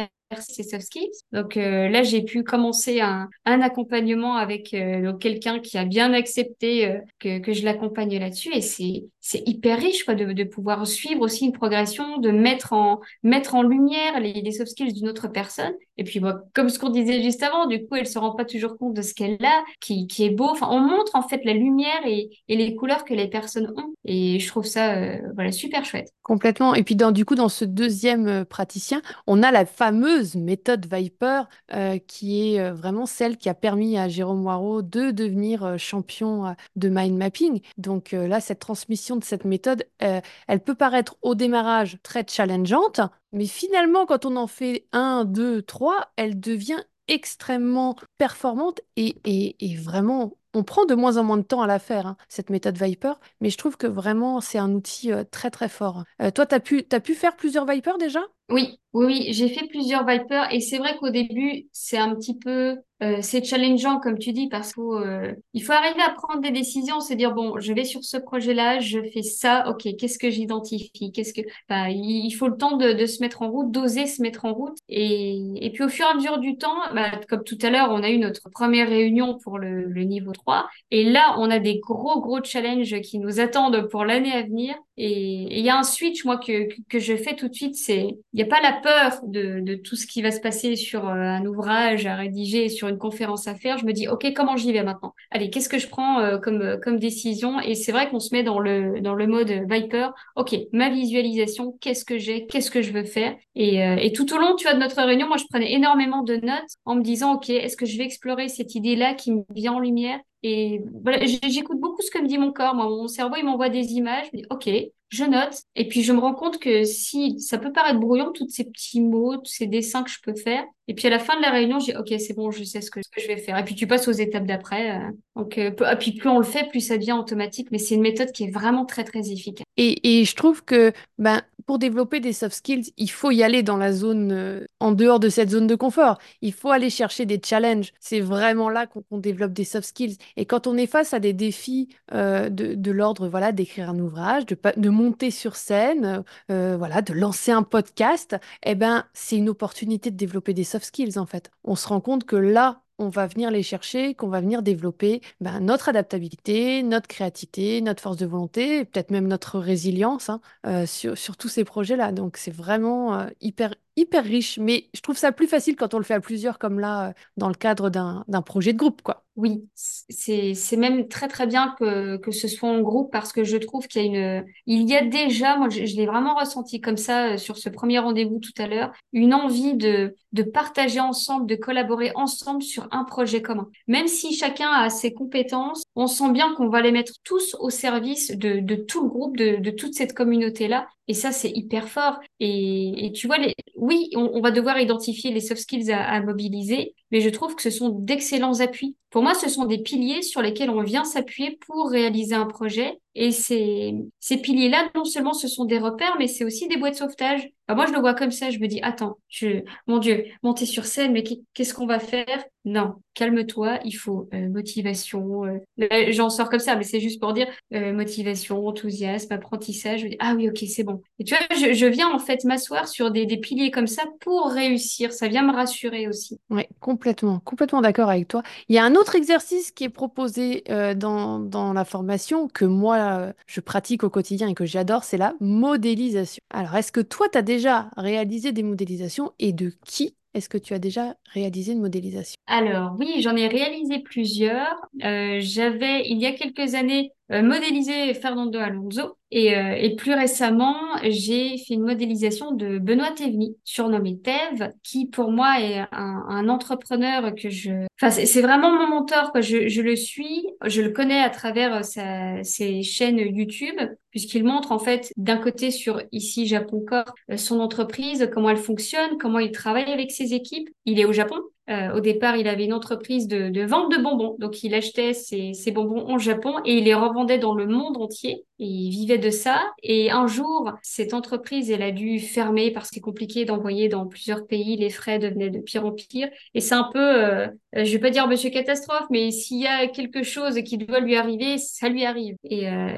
ces 0.40 0.62
soft 0.62 0.84
skills. 0.86 1.10
Donc 1.32 1.56
euh, 1.56 1.88
là, 1.88 2.02
j'ai 2.02 2.22
pu 2.22 2.42
commencer 2.42 3.00
un, 3.00 3.28
un 3.44 3.60
accompagnement 3.60 4.36
avec 4.36 4.74
euh, 4.74 5.12
quelqu'un 5.14 5.60
qui 5.60 5.78
a 5.78 5.84
bien 5.84 6.12
accepté 6.12 6.86
euh, 6.86 6.98
que, 7.18 7.38
que 7.38 7.52
je 7.52 7.64
l'accompagne 7.64 8.18
là-dessus 8.18 8.52
et 8.54 8.60
c'est 8.60 9.42
hyper 9.46 9.78
riche 9.78 10.04
quoi 10.04 10.14
de, 10.14 10.32
de 10.32 10.44
pouvoir 10.44 10.86
suivre 10.86 11.22
aussi 11.22 11.46
une 11.46 11.52
progression, 11.52 12.18
de 12.18 12.30
mettre 12.30 12.72
en 12.72 13.00
mettre 13.22 13.54
en 13.54 13.62
lumière 13.62 14.20
les, 14.20 14.34
les 14.34 14.52
soft 14.52 14.70
skills 14.70 14.92
d'une 14.92 15.08
autre 15.08 15.28
personne. 15.28 15.72
Et 15.96 16.04
puis 16.04 16.20
comme 16.54 16.68
ce 16.68 16.78
qu'on 16.78 16.90
disait 16.90 17.22
juste 17.22 17.42
avant, 17.42 17.66
du 17.66 17.86
coup, 17.86 17.94
elle 17.94 18.06
se 18.06 18.18
rend 18.18 18.34
pas 18.34 18.44
toujours 18.44 18.76
compte 18.76 18.94
de 18.94 19.02
ce 19.02 19.14
qu'elle 19.14 19.44
a, 19.44 19.62
qui 19.80 20.06
qui 20.06 20.24
est 20.24 20.30
beau. 20.30 20.46
Enfin, 20.46 20.68
on 20.70 20.80
montre 20.80 21.14
en 21.14 21.22
fait 21.22 21.40
la 21.44 21.52
lumière 21.52 22.04
et, 22.06 22.30
et 22.48 22.56
les 22.56 22.74
couleurs 22.74 23.04
que 23.04 23.14
les 23.14 23.28
personnes 23.28 23.72
ont 23.76 23.94
et 24.04 24.38
je 24.38 24.48
trouve 24.48 24.64
ça 24.64 25.18
voilà 25.34 25.52
super 25.52 25.84
chouette. 25.84 26.08
Complètement. 26.22 26.74
Et 26.74 26.82
puis 26.82 26.96
dans 26.96 27.12
du 27.12 27.24
coup 27.24 27.34
dans 27.34 27.48
ce 27.48 27.64
deuxième 27.64 28.44
praticien, 28.44 29.00
on 29.26 29.42
a 29.42 29.50
la 29.50 29.64
fameuse 29.66 30.13
méthode 30.36 30.86
Viper, 30.92 31.42
euh, 31.72 31.98
qui 31.98 32.54
est 32.54 32.60
euh, 32.60 32.72
vraiment 32.72 33.06
celle 33.06 33.36
qui 33.36 33.48
a 33.48 33.54
permis 33.54 33.98
à 33.98 34.08
Jérôme 34.08 34.42
Moirot 34.42 34.82
de 34.82 35.10
devenir 35.10 35.64
euh, 35.64 35.76
champion 35.78 36.54
de 36.76 36.88
mind 36.88 37.16
mapping. 37.16 37.60
Donc 37.78 38.12
là, 38.12 38.40
cette 38.40 38.58
transmission 38.58 39.16
de 39.16 39.24
cette 39.24 39.44
méthode, 39.44 39.84
elle 39.98 40.60
peut 40.64 40.74
paraître 40.74 41.16
au 41.22 41.34
démarrage 41.34 41.98
très 42.02 42.24
challengeante, 42.28 43.00
mais 43.32 43.46
finalement, 43.46 44.06
quand 44.06 44.24
on 44.24 44.36
en 44.36 44.46
fait 44.46 44.86
un, 44.92 45.24
deux, 45.24 45.62
trois, 45.62 46.12
elle 46.16 46.38
devient 46.38 46.82
extrêmement 47.08 47.96
performante 48.18 48.80
et, 48.96 49.16
et 49.24 49.76
vraiment 49.76 50.36
on 50.54 50.62
prend 50.62 50.84
de 50.84 50.94
moins 50.94 51.16
en 51.16 51.24
moins 51.24 51.36
de 51.36 51.42
temps 51.42 51.62
à 51.62 51.66
la 51.66 51.78
faire, 51.78 52.06
hein, 52.06 52.16
cette 52.28 52.50
méthode 52.50 52.78
Viper, 52.80 53.14
mais 53.40 53.50
je 53.50 53.58
trouve 53.58 53.76
que 53.76 53.86
vraiment 53.86 54.40
c'est 54.40 54.58
un 54.58 54.72
outil 54.72 55.10
très 55.30 55.50
très 55.50 55.68
fort. 55.68 56.04
toi, 56.34 56.46
tu 56.46 56.60
pu, 56.60 56.86
as 56.92 57.00
pu 57.00 57.14
faire 57.14 57.36
plusieurs 57.36 57.66
Viper 57.66 57.98
déjà? 57.98 58.20
Oui, 58.50 58.78
oui, 58.92 59.06
oui, 59.06 59.32
j'ai 59.32 59.48
fait 59.48 59.66
plusieurs 59.68 60.06
Vipers 60.06 60.52
et 60.52 60.60
c'est 60.60 60.76
vrai 60.76 60.96
qu'au 60.98 61.08
début, 61.08 61.66
c'est 61.72 61.96
un 61.96 62.14
petit 62.14 62.36
peu, 62.38 62.76
euh, 63.02 63.18
c'est 63.22 63.42
challengeant 63.42 63.98
comme 64.00 64.18
tu 64.18 64.32
dis 64.32 64.48
parce 64.50 64.74
qu'il 64.74 64.82
euh, 64.84 65.32
faut 65.64 65.72
arriver 65.72 66.02
à 66.02 66.10
prendre 66.10 66.42
des 66.42 66.50
décisions, 66.50 67.00
se 67.00 67.14
dire 67.14 67.32
bon, 67.32 67.58
je 67.58 67.72
vais 67.72 67.84
sur 67.84 68.04
ce 68.04 68.18
projet-là, 68.18 68.80
je 68.80 69.00
fais 69.14 69.22
ça, 69.22 69.66
ok, 69.70 69.88
qu'est-ce 69.98 70.18
que 70.18 70.28
j'identifie, 70.30 71.10
qu'est-ce 71.10 71.32
que, 71.32 71.40
bah, 71.70 71.88
il 71.88 72.30
faut 72.32 72.48
le 72.48 72.56
temps 72.58 72.76
de, 72.76 72.92
de 72.92 73.06
se 73.06 73.22
mettre 73.22 73.40
en 73.40 73.50
route, 73.50 73.70
d'oser 73.70 74.06
se 74.06 74.20
mettre 74.20 74.44
en 74.44 74.52
route 74.52 74.76
et, 74.90 75.40
et 75.64 75.70
puis 75.72 75.82
au 75.82 75.88
fur 75.88 76.04
et 76.06 76.10
à 76.10 76.14
mesure 76.14 76.38
du 76.38 76.58
temps, 76.58 76.76
bah, 76.94 77.12
comme 77.30 77.44
tout 77.44 77.58
à 77.62 77.70
l'heure, 77.70 77.88
on 77.90 78.02
a 78.02 78.10
eu 78.10 78.18
notre 78.18 78.50
première 78.50 78.88
réunion 78.88 79.38
pour 79.38 79.58
le, 79.58 79.84
le 79.84 80.02
niveau 80.04 80.32
3 80.32 80.68
et 80.90 81.04
là, 81.10 81.34
on 81.38 81.50
a 81.50 81.58
des 81.60 81.78
gros 81.78 82.20
gros 82.20 82.44
challenges 82.44 83.00
qui 83.00 83.18
nous 83.18 83.40
attendent 83.40 83.88
pour 83.90 84.04
l'année 84.04 84.32
à 84.32 84.42
venir 84.42 84.74
et 84.96 85.58
il 85.58 85.64
y 85.64 85.70
a 85.70 85.76
un 85.76 85.82
switch 85.82 86.24
moi 86.24 86.38
que 86.38 86.68
que 86.88 86.98
je 86.98 87.16
fais 87.16 87.34
tout 87.34 87.48
de 87.48 87.54
suite, 87.54 87.74
c'est 87.76 88.06
il 88.32 88.36
n'y 88.36 88.42
a 88.42 88.46
pas 88.46 88.60
la 88.60 88.72
peur 88.72 89.20
de, 89.24 89.60
de, 89.60 89.74
tout 89.74 89.96
ce 89.96 90.06
qui 90.06 90.22
va 90.22 90.30
se 90.30 90.40
passer 90.40 90.76
sur 90.76 91.08
euh, 91.08 91.12
un 91.12 91.44
ouvrage 91.46 92.06
à 92.06 92.16
rédiger, 92.16 92.68
sur 92.68 92.88
une 92.88 92.98
conférence 92.98 93.48
à 93.48 93.54
faire. 93.54 93.78
Je 93.78 93.86
me 93.86 93.92
dis, 93.92 94.08
OK, 94.08 94.32
comment 94.34 94.56
j'y 94.56 94.72
vais 94.72 94.82
maintenant? 94.82 95.14
Allez, 95.30 95.50
qu'est-ce 95.50 95.68
que 95.68 95.78
je 95.78 95.88
prends 95.88 96.20
euh, 96.20 96.38
comme, 96.38 96.62
euh, 96.62 96.76
comme 96.76 96.98
décision? 96.98 97.60
Et 97.60 97.74
c'est 97.74 97.92
vrai 97.92 98.08
qu'on 98.08 98.20
se 98.20 98.34
met 98.34 98.42
dans 98.42 98.60
le, 98.60 99.00
dans 99.00 99.14
le 99.14 99.26
mode 99.26 99.50
Viper. 99.68 100.08
OK, 100.36 100.54
ma 100.72 100.90
visualisation, 100.90 101.76
qu'est-ce 101.80 102.04
que 102.04 102.18
j'ai? 102.18 102.46
Qu'est-ce 102.46 102.70
que 102.70 102.82
je 102.82 102.92
veux 102.92 103.04
faire? 103.04 103.34
Et, 103.56 103.78
et 103.78 104.12
tout 104.12 104.32
au 104.34 104.38
long, 104.38 104.56
tu 104.56 104.64
vois, 104.64 104.74
de 104.74 104.80
notre 104.80 105.00
réunion, 105.02 105.28
moi, 105.28 105.36
je 105.36 105.44
prenais 105.48 105.72
énormément 105.72 106.22
de 106.22 106.36
notes 106.36 106.70
en 106.84 106.96
me 106.96 107.02
disant, 107.02 107.34
OK, 107.34 107.50
est-ce 107.50 107.76
que 107.76 107.86
je 107.86 107.96
vais 107.98 108.04
explorer 108.04 108.48
cette 108.48 108.74
idée-là 108.74 109.14
qui 109.14 109.32
me 109.32 109.42
vient 109.54 109.74
en 109.74 109.80
lumière? 109.80 110.18
Et 110.44 110.82
voilà, 111.02 111.24
j'écoute 111.26 111.80
beaucoup 111.80 112.02
ce 112.02 112.10
que 112.10 112.18
me 112.18 112.28
dit 112.28 112.38
mon 112.38 112.52
corps. 112.52 112.74
Moi, 112.74 112.86
mon 112.86 113.08
cerveau, 113.08 113.36
il 113.36 113.44
m'envoie 113.44 113.70
des 113.70 113.92
images. 113.94 114.26
Je 114.32 114.36
me 114.36 114.42
dis, 114.42 114.46
OK, 114.50 114.68
je 115.14 115.24
note. 115.24 115.62
Et 115.76 115.88
puis, 115.88 116.02
je 116.02 116.12
me 116.12 116.18
rends 116.18 116.34
compte 116.34 116.58
que 116.58 116.84
si 116.84 117.40
ça 117.40 117.58
peut 117.58 117.72
paraître 117.72 118.00
brouillon, 118.00 118.32
tous 118.32 118.48
ces 118.48 118.64
petits 118.64 119.00
mots, 119.00 119.36
tous 119.36 119.52
ces 119.52 119.66
dessins 119.66 120.02
que 120.02 120.10
je 120.10 120.20
peux 120.22 120.34
faire. 120.34 120.64
Et 120.86 120.94
puis, 120.94 121.06
à 121.06 121.10
la 121.10 121.18
fin 121.18 121.36
de 121.36 121.42
la 121.42 121.50
réunion, 121.50 121.78
dis, 121.78 121.94
OK, 121.96 122.12
c'est 122.18 122.34
bon, 122.34 122.50
je 122.50 122.62
sais 122.62 122.82
ce 122.82 122.90
que, 122.90 123.00
je 123.16 123.26
vais 123.26 123.38
faire. 123.38 123.56
Et 123.56 123.64
puis, 123.64 123.74
tu 123.74 123.86
passes 123.86 124.06
aux 124.08 124.12
étapes 124.12 124.46
d'après. 124.46 124.90
Euh. 124.90 125.10
donc, 125.36 125.56
euh, 125.56 125.70
et 125.70 125.96
puis, 125.96 126.12
plus 126.12 126.28
on 126.28 126.38
le 126.38 126.44
fait, 126.44 126.68
plus 126.68 126.80
ça 126.80 126.98
devient 126.98 127.12
automatique. 127.12 127.68
Mais 127.70 127.78
c'est 127.78 127.94
une 127.94 128.02
méthode 128.02 128.32
qui 128.32 128.44
est 128.44 128.50
vraiment 128.50 128.84
très, 128.84 129.04
très 129.04 129.30
efficace. 129.30 129.64
Et, 129.76 130.20
et 130.20 130.24
je 130.24 130.34
trouve 130.34 130.62
que, 130.64 130.92
ben, 131.18 131.40
pour 131.66 131.78
développer 131.78 132.20
des 132.20 132.34
soft 132.34 132.56
skills, 132.56 132.92
il 132.98 133.10
faut 133.10 133.30
y 133.30 133.42
aller 133.42 133.62
dans 133.62 133.78
la 133.78 133.92
zone, 133.92 134.32
euh, 134.32 134.66
en 134.80 134.92
dehors 134.92 135.20
de 135.20 135.30
cette 135.30 135.50
zone 135.50 135.66
de 135.66 135.74
confort. 135.74 136.18
Il 136.42 136.52
faut 136.52 136.70
aller 136.70 136.90
chercher 136.90 137.24
des 137.24 137.40
challenges. 137.42 137.92
C'est 138.00 138.20
vraiment 138.20 138.68
là 138.68 138.86
qu'on 138.86 139.18
développe 139.18 139.54
des 139.54 139.64
soft 139.64 139.88
skills. 139.88 140.18
Et 140.36 140.44
quand 140.44 140.66
on 140.66 140.76
est 140.76 140.86
face 140.86 141.14
à 141.14 141.20
des 141.20 141.32
défis 141.32 141.88
de, 142.12 142.48
de 142.48 142.90
l'ordre, 142.90 143.28
voilà, 143.28 143.52
d'écrire 143.52 143.88
un 143.88 143.98
ouvrage, 143.98 144.44
de, 144.46 144.56
de 144.76 144.88
monter 145.04 145.30
sur 145.30 145.56
scène, 145.56 146.24
euh, 146.50 146.76
voilà, 146.76 147.02
de 147.02 147.12
lancer 147.12 147.52
un 147.52 147.62
podcast, 147.62 148.36
eh 148.64 148.74
ben, 148.74 149.04
c'est 149.12 149.36
une 149.36 149.48
opportunité 149.48 150.10
de 150.10 150.16
développer 150.16 150.54
des 150.54 150.64
soft 150.64 150.86
skills 150.86 151.18
en 151.18 151.26
fait. 151.26 151.50
On 151.64 151.76
se 151.76 151.88
rend 151.88 152.00
compte 152.00 152.24
que 152.24 152.36
là, 152.36 152.82
on 152.98 153.08
va 153.08 153.26
venir 153.26 153.50
les 153.50 153.62
chercher, 153.62 154.14
qu'on 154.14 154.28
va 154.28 154.40
venir 154.40 154.62
développer 154.62 155.20
ben, 155.40 155.60
notre 155.60 155.88
adaptabilité, 155.88 156.82
notre 156.82 157.08
créativité, 157.08 157.80
notre 157.80 158.02
force 158.02 158.16
de 158.16 158.26
volonté, 158.26 158.84
peut-être 158.84 159.10
même 159.10 159.26
notre 159.26 159.58
résilience 159.58 160.28
hein, 160.28 160.40
euh, 160.66 160.86
sur, 160.86 161.36
tous 161.36 161.48
ces 161.48 161.64
projets-là. 161.64 162.12
Donc 162.12 162.36
c'est 162.36 162.52
vraiment 162.54 163.18
euh, 163.18 163.26
hyper 163.40 163.74
hyper 163.96 164.24
riche, 164.24 164.58
mais 164.58 164.88
je 164.94 165.00
trouve 165.00 165.16
ça 165.16 165.32
plus 165.32 165.46
facile 165.46 165.76
quand 165.76 165.94
on 165.94 165.98
le 165.98 166.04
fait 166.04 166.14
à 166.14 166.20
plusieurs, 166.20 166.58
comme 166.58 166.80
là, 166.80 167.14
dans 167.36 167.48
le 167.48 167.54
cadre 167.54 167.90
d'un 167.90 168.42
projet 168.42 168.72
de 168.72 168.78
groupe, 168.78 169.02
quoi. 169.02 169.23
Oui, 169.36 169.68
c'est 169.74 170.54
c'est 170.54 170.76
même 170.76 171.08
très 171.08 171.26
très 171.26 171.48
bien 171.48 171.74
que 171.76 172.18
que 172.18 172.30
ce 172.30 172.46
soit 172.46 172.68
en 172.68 172.80
groupe 172.82 173.10
parce 173.10 173.32
que 173.32 173.42
je 173.42 173.56
trouve 173.56 173.88
qu'il 173.88 174.02
y 174.02 174.04
a 174.04 174.06
une 174.06 174.44
il 174.66 174.88
y 174.88 174.94
a 174.94 175.04
déjà 175.04 175.56
moi 175.56 175.68
je, 175.68 175.80
l'ai 175.80 176.06
vraiment 176.06 176.36
ressenti 176.36 176.80
comme 176.80 176.96
ça 176.96 177.32
euh, 177.32 177.36
sur 177.36 177.58
ce 177.58 177.68
premier 177.68 177.98
rendez-vous 177.98 178.38
tout 178.38 178.52
à 178.58 178.68
l'heure 178.68 178.92
une 179.12 179.34
envie 179.34 179.74
de 179.74 180.14
de 180.32 180.42
partager 180.44 181.00
ensemble 181.00 181.46
de 181.46 181.56
collaborer 181.56 182.12
ensemble 182.14 182.62
sur 182.62 182.86
un 182.92 183.02
projet 183.02 183.42
commun 183.42 183.68
même 183.88 184.06
si 184.06 184.36
chacun 184.36 184.70
a 184.70 184.88
ses 184.88 185.12
compétences 185.12 185.82
on 185.96 186.06
sent 186.06 186.30
bien 186.30 186.54
qu'on 186.54 186.68
va 186.68 186.80
les 186.80 186.92
mettre 186.92 187.14
tous 187.24 187.56
au 187.58 187.70
service 187.70 188.30
de 188.30 188.60
de 188.60 188.76
tout 188.76 189.02
le 189.02 189.08
groupe 189.08 189.36
de 189.36 189.56
de 189.56 189.70
toute 189.70 189.94
cette 189.94 190.12
communauté 190.12 190.68
là 190.68 190.86
et 191.06 191.14
ça, 191.14 191.32
c'est 191.32 191.50
hyper 191.50 191.88
fort. 191.88 192.18
Et, 192.40 193.06
et 193.06 193.12
tu 193.12 193.26
vois, 193.26 193.36
les, 193.38 193.54
oui, 193.76 194.08
on, 194.14 194.30
on, 194.34 194.40
va 194.40 194.50
devoir 194.50 194.78
identifier 194.78 195.32
les 195.32 195.40
soft 195.40 195.60
skills 195.60 195.92
à, 195.92 196.02
à, 196.02 196.20
mobiliser, 196.22 196.94
mais 197.10 197.20
je 197.20 197.28
trouve 197.28 197.54
que 197.54 197.62
ce 197.62 197.70
sont 197.70 197.90
d'excellents 197.90 198.60
appuis. 198.60 198.96
Pour 199.14 199.22
moi, 199.22 199.34
ce 199.34 199.48
sont 199.48 199.66
des 199.66 199.78
piliers 199.78 200.22
sur 200.22 200.42
lesquels 200.42 200.70
on 200.70 200.82
vient 200.82 201.04
s'appuyer 201.04 201.56
pour 201.68 201.88
réaliser 201.88 202.34
un 202.34 202.46
projet 202.46 202.98
Et 203.14 203.30
ces, 203.30 203.94
ces 204.20 204.36
piliers-là, 204.38 204.90
non 204.94 205.04
seulement 205.04 205.34
ce 205.34 205.48
sont 205.48 205.64
des 205.64 205.78
repères, 205.78 206.16
mais 206.18 206.26
c'est 206.26 206.44
aussi 206.44 206.68
des 206.68 206.76
boîtes 206.76 206.94
de 206.94 206.98
sauvetage. 206.98 207.48
moi, 207.68 207.86
je 207.86 207.92
le 207.92 208.00
vois 208.00 208.14
comme 208.14 208.32
ça. 208.32 208.50
Je 208.50 208.58
me 208.58 208.66
dis, 208.66 208.80
attends, 208.82 209.18
je, 209.28 209.62
mon 209.86 209.98
Dieu, 209.98 210.24
monter 210.42 210.66
sur 210.66 210.84
scène, 210.84 211.12
mais 211.12 211.22
qu'est-ce 211.54 211.74
qu'on 211.74 211.86
va 211.86 211.98
faire? 211.98 212.44
Non, 212.64 212.94
calme-toi. 213.12 213.78
Il 213.84 213.92
faut 213.92 214.26
euh, 214.32 214.48
motivation. 214.48 215.44
Euh, 215.44 216.06
j'en 216.08 216.30
sors 216.30 216.48
comme 216.48 216.60
ça, 216.60 216.76
mais 216.76 216.82
c'est 216.84 217.00
juste 217.00 217.20
pour 217.20 217.34
dire 217.34 217.46
euh, 217.74 217.92
motivation, 217.92 218.66
enthousiasme, 218.66 219.32
apprentissage. 219.34 220.06
Ah 220.18 220.34
oui, 220.34 220.48
ok, 220.48 220.64
c'est 220.68 220.82
bon. 220.82 221.02
Et 221.18 221.24
tu 221.24 221.34
vois, 221.34 221.44
je, 221.56 221.74
je 221.74 221.86
viens 221.86 222.10
en 222.10 222.18
fait 222.18 222.42
m'asseoir 222.44 222.88
sur 222.88 223.10
des, 223.10 223.26
des 223.26 223.36
piliers 223.36 223.70
comme 223.70 223.86
ça 223.86 224.04
pour 224.20 224.46
réussir. 224.48 225.12
Ça 225.12 225.28
vient 225.28 225.42
me 225.42 225.52
rassurer 225.52 226.08
aussi. 226.08 226.38
Oui, 226.48 226.62
complètement, 226.80 227.38
complètement 227.40 227.82
d'accord 227.82 228.08
avec 228.08 228.28
toi. 228.28 228.42
Il 228.68 228.74
y 228.74 228.78
a 228.78 228.84
un 228.84 228.94
autre 228.94 229.14
exercice 229.14 229.70
qui 229.70 229.84
est 229.84 229.90
proposé 229.90 230.64
dans, 230.96 231.38
dans 231.38 231.72
la 231.74 231.84
formation 231.84 232.48
que 232.48 232.64
moi, 232.64 232.96
je 233.46 233.60
pratique 233.60 234.04
au 234.04 234.10
quotidien 234.10 234.48
et 234.48 234.54
que 234.54 234.66
j'adore, 234.66 235.04
c'est 235.04 235.18
la 235.18 235.34
modélisation. 235.40 236.40
Alors, 236.50 236.74
est-ce 236.76 236.92
que 236.92 237.00
toi, 237.00 237.28
tu 237.30 237.38
as 237.38 237.42
déjà 237.42 237.90
réalisé 237.96 238.52
des 238.52 238.62
modélisations 238.62 239.32
et 239.38 239.52
de 239.52 239.72
qui 239.84 240.16
est-ce 240.34 240.48
que 240.48 240.58
tu 240.58 240.74
as 240.74 240.80
déjà 240.80 241.14
réalisé 241.32 241.72
une 241.72 241.80
modélisation? 241.80 242.34
Alors 242.48 242.96
oui, 242.98 243.22
j'en 243.22 243.36
ai 243.36 243.46
réalisé 243.46 244.00
plusieurs. 244.00 244.74
Euh, 245.04 245.38
j'avais, 245.40 246.08
il 246.08 246.18
y 246.18 246.26
a 246.26 246.32
quelques 246.32 246.74
années, 246.74 247.12
euh, 247.32 247.42
modélisé 247.42 248.12
Fernando 248.14 248.58
Alonso 248.58 249.16
et, 249.30 249.56
euh, 249.56 249.74
et 249.76 249.96
plus 249.96 250.12
récemment, 250.14 250.76
j'ai 251.02 251.56
fait 251.58 251.74
une 251.74 251.82
modélisation 251.82 252.52
de 252.52 252.78
Benoît 252.78 253.10
Théveny, 253.12 253.56
surnommé 253.64 254.18
Tev, 254.20 254.72
qui 254.82 255.06
pour 255.06 255.32
moi 255.32 255.60
est 255.60 255.78
un, 255.78 256.24
un 256.28 256.48
entrepreneur 256.48 257.34
que 257.34 257.50
je... 257.50 257.86
Enfin, 258.00 258.10
c'est 258.10 258.42
vraiment 258.42 258.72
mon 258.72 258.86
mentor, 258.86 259.32
quoi. 259.32 259.40
Je, 259.40 259.68
je, 259.68 259.80
le 259.82 259.96
suis, 259.96 260.46
je 260.66 260.82
le 260.82 260.90
connais 260.90 261.20
à 261.20 261.30
travers 261.30 261.84
sa, 261.84 262.44
ses 262.44 262.82
chaînes 262.82 263.18
YouTube, 263.18 263.80
puisqu'il 264.10 264.44
montre 264.44 264.70
en 264.70 264.78
fait 264.78 265.10
d'un 265.16 265.38
côté 265.38 265.70
sur 265.70 266.02
ici 266.12 266.46
Japon 266.46 266.84
Corps 266.86 267.14
son 267.36 267.60
entreprise, 267.60 268.28
comment 268.32 268.50
elle 268.50 268.56
fonctionne, 268.56 269.18
comment 269.18 269.38
il 269.38 269.50
travaille 269.50 269.90
avec 269.90 270.12
ses 270.12 270.34
équipes. 270.34 270.68
Il 270.84 271.00
est 271.00 271.04
au 271.04 271.12
Japon, 271.12 271.40
euh, 271.70 271.94
au 271.94 272.00
départ, 272.00 272.36
il 272.36 272.46
avait 272.46 272.64
une 272.64 272.74
entreprise 272.74 273.26
de, 273.26 273.64
vente 273.64 273.90
de 273.90 274.02
bonbons. 274.02 274.36
Donc, 274.38 274.62
il 274.62 274.74
achetait 274.74 275.14
ses, 275.14 275.54
ses, 275.54 275.70
bonbons 275.70 276.14
au 276.14 276.18
Japon 276.18 276.56
et 276.64 276.78
il 276.78 276.84
les 276.84 276.94
revendait 276.94 277.38
dans 277.38 277.54
le 277.54 277.66
monde 277.66 277.96
entier. 277.96 278.44
Il 278.58 278.90
vivait 278.90 279.18
de 279.18 279.30
ça. 279.30 279.62
Et 279.82 280.10
un 280.10 280.26
jour, 280.26 280.72
cette 280.82 281.12
entreprise, 281.12 281.70
elle 281.70 281.82
a 281.82 281.90
dû 281.90 282.20
fermer 282.20 282.70
parce 282.70 282.88
que 282.88 282.94
c'est 282.94 283.00
compliqué 283.00 283.44
d'envoyer 283.44 283.88
dans 283.88 284.06
plusieurs 284.06 284.46
pays. 284.46 284.76
Les 284.76 284.90
frais 284.90 285.18
devenaient 285.18 285.50
de 285.50 285.58
pire 285.58 285.84
en 285.84 285.92
pire. 285.92 286.28
Et 286.54 286.60
c'est 286.60 286.74
un 286.74 286.88
peu, 286.92 286.98
euh, 286.98 287.48
je 287.72 287.90
vais 287.90 287.98
pas 287.98 288.10
dire 288.10 288.28
monsieur 288.28 288.50
catastrophe, 288.50 289.06
mais 289.10 289.30
s'il 289.30 289.60
y 289.60 289.66
a 289.66 289.88
quelque 289.88 290.22
chose 290.22 290.60
qui 290.62 290.78
doit 290.78 291.00
lui 291.00 291.16
arriver, 291.16 291.58
ça 291.58 291.88
lui 291.88 292.04
arrive. 292.04 292.36
Et, 292.44 292.68
euh, 292.68 292.94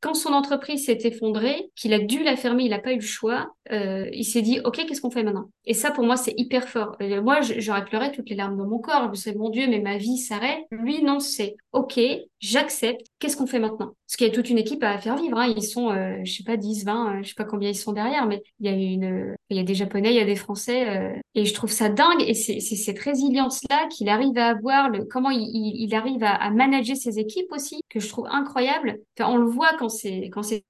quand 0.00 0.14
son 0.14 0.32
entreprise 0.32 0.86
s'est 0.86 0.98
effondrée, 1.02 1.70
qu'il 1.74 1.92
a 1.92 1.98
dû 1.98 2.22
la 2.22 2.36
fermer, 2.36 2.64
il 2.64 2.70
n'a 2.70 2.78
pas 2.78 2.92
eu 2.92 2.96
le 2.96 3.00
choix, 3.00 3.50
euh, 3.72 4.08
il 4.12 4.24
s'est 4.24 4.42
dit, 4.42 4.60
OK, 4.64 4.76
qu'est-ce 4.86 5.00
qu'on 5.00 5.10
fait 5.10 5.22
maintenant? 5.22 5.50
Et 5.64 5.74
ça, 5.74 5.90
pour 5.90 6.04
moi, 6.04 6.16
c'est 6.16 6.34
hyper 6.38 6.68
fort. 6.68 6.96
moi, 7.22 7.40
j'aurais 7.40 7.84
pleuré 7.84 8.12
toutes 8.12 8.30
les 8.30 8.36
larmes 8.36 8.56
dans 8.56 8.66
mon 8.66 8.78
corps. 8.78 9.04
Je 9.06 9.10
me 9.10 9.14
suis 9.14 9.34
mon 9.34 9.50
Dieu, 9.50 9.66
mais 9.68 9.80
ma 9.80 9.98
vie 9.98 10.16
s'arrête. 10.16 10.60
Lui, 10.70 11.02
non, 11.02 11.18
c'est 11.20 11.56
OK, 11.72 12.00
j'accepte. 12.40 13.06
Qu'est-ce 13.18 13.36
qu'on 13.36 13.46
fait 13.46 13.58
maintenant? 13.58 13.92
Qu'il 14.14 14.26
y 14.26 14.30
a 14.30 14.32
toute 14.32 14.48
une 14.48 14.58
équipe 14.58 14.82
à 14.82 14.96
faire 14.98 15.16
vivre. 15.16 15.36
Hein. 15.36 15.52
Ils 15.54 15.62
sont, 15.62 15.90
euh, 15.90 16.16
je 16.24 16.32
sais 16.32 16.42
pas, 16.42 16.56
10, 16.56 16.84
20, 16.84 17.18
euh, 17.18 17.22
je 17.22 17.28
sais 17.28 17.34
pas 17.34 17.44
combien 17.44 17.68
ils 17.68 17.74
sont 17.74 17.92
derrière, 17.92 18.26
mais 18.26 18.42
il 18.60 18.66
y 18.66 18.68
a 18.68 18.72
une, 18.72 19.36
il 19.50 19.56
y 19.56 19.60
a 19.60 19.62
des 19.62 19.74
Japonais, 19.74 20.10
il 20.10 20.16
y 20.16 20.20
a 20.20 20.24
des 20.24 20.36
Français. 20.36 20.88
Euh, 20.88 21.12
et 21.34 21.44
je 21.44 21.54
trouve 21.54 21.70
ça 21.70 21.88
dingue. 21.88 22.22
Et 22.26 22.34
c'est 22.34 22.60
cette 22.60 22.98
résilience-là 22.98 23.86
qu'il 23.88 24.08
arrive 24.08 24.38
à 24.38 24.48
avoir, 24.48 24.88
le, 24.88 25.04
comment 25.04 25.30
il, 25.30 25.50
il, 25.52 25.94
arrive 25.94 26.24
à, 26.24 26.34
à, 26.34 26.50
manager 26.50 26.96
ses 26.96 27.18
équipes 27.18 27.52
aussi, 27.52 27.80
que 27.88 28.00
je 28.00 28.08
trouve 28.08 28.26
incroyable. 28.30 28.98
Enfin, 29.18 29.30
on 29.30 29.36
le 29.36 29.46
voit 29.46 29.74
quand 29.78 29.88
c'est 29.88 30.30
quand 30.32 30.42
c'est 30.42 30.64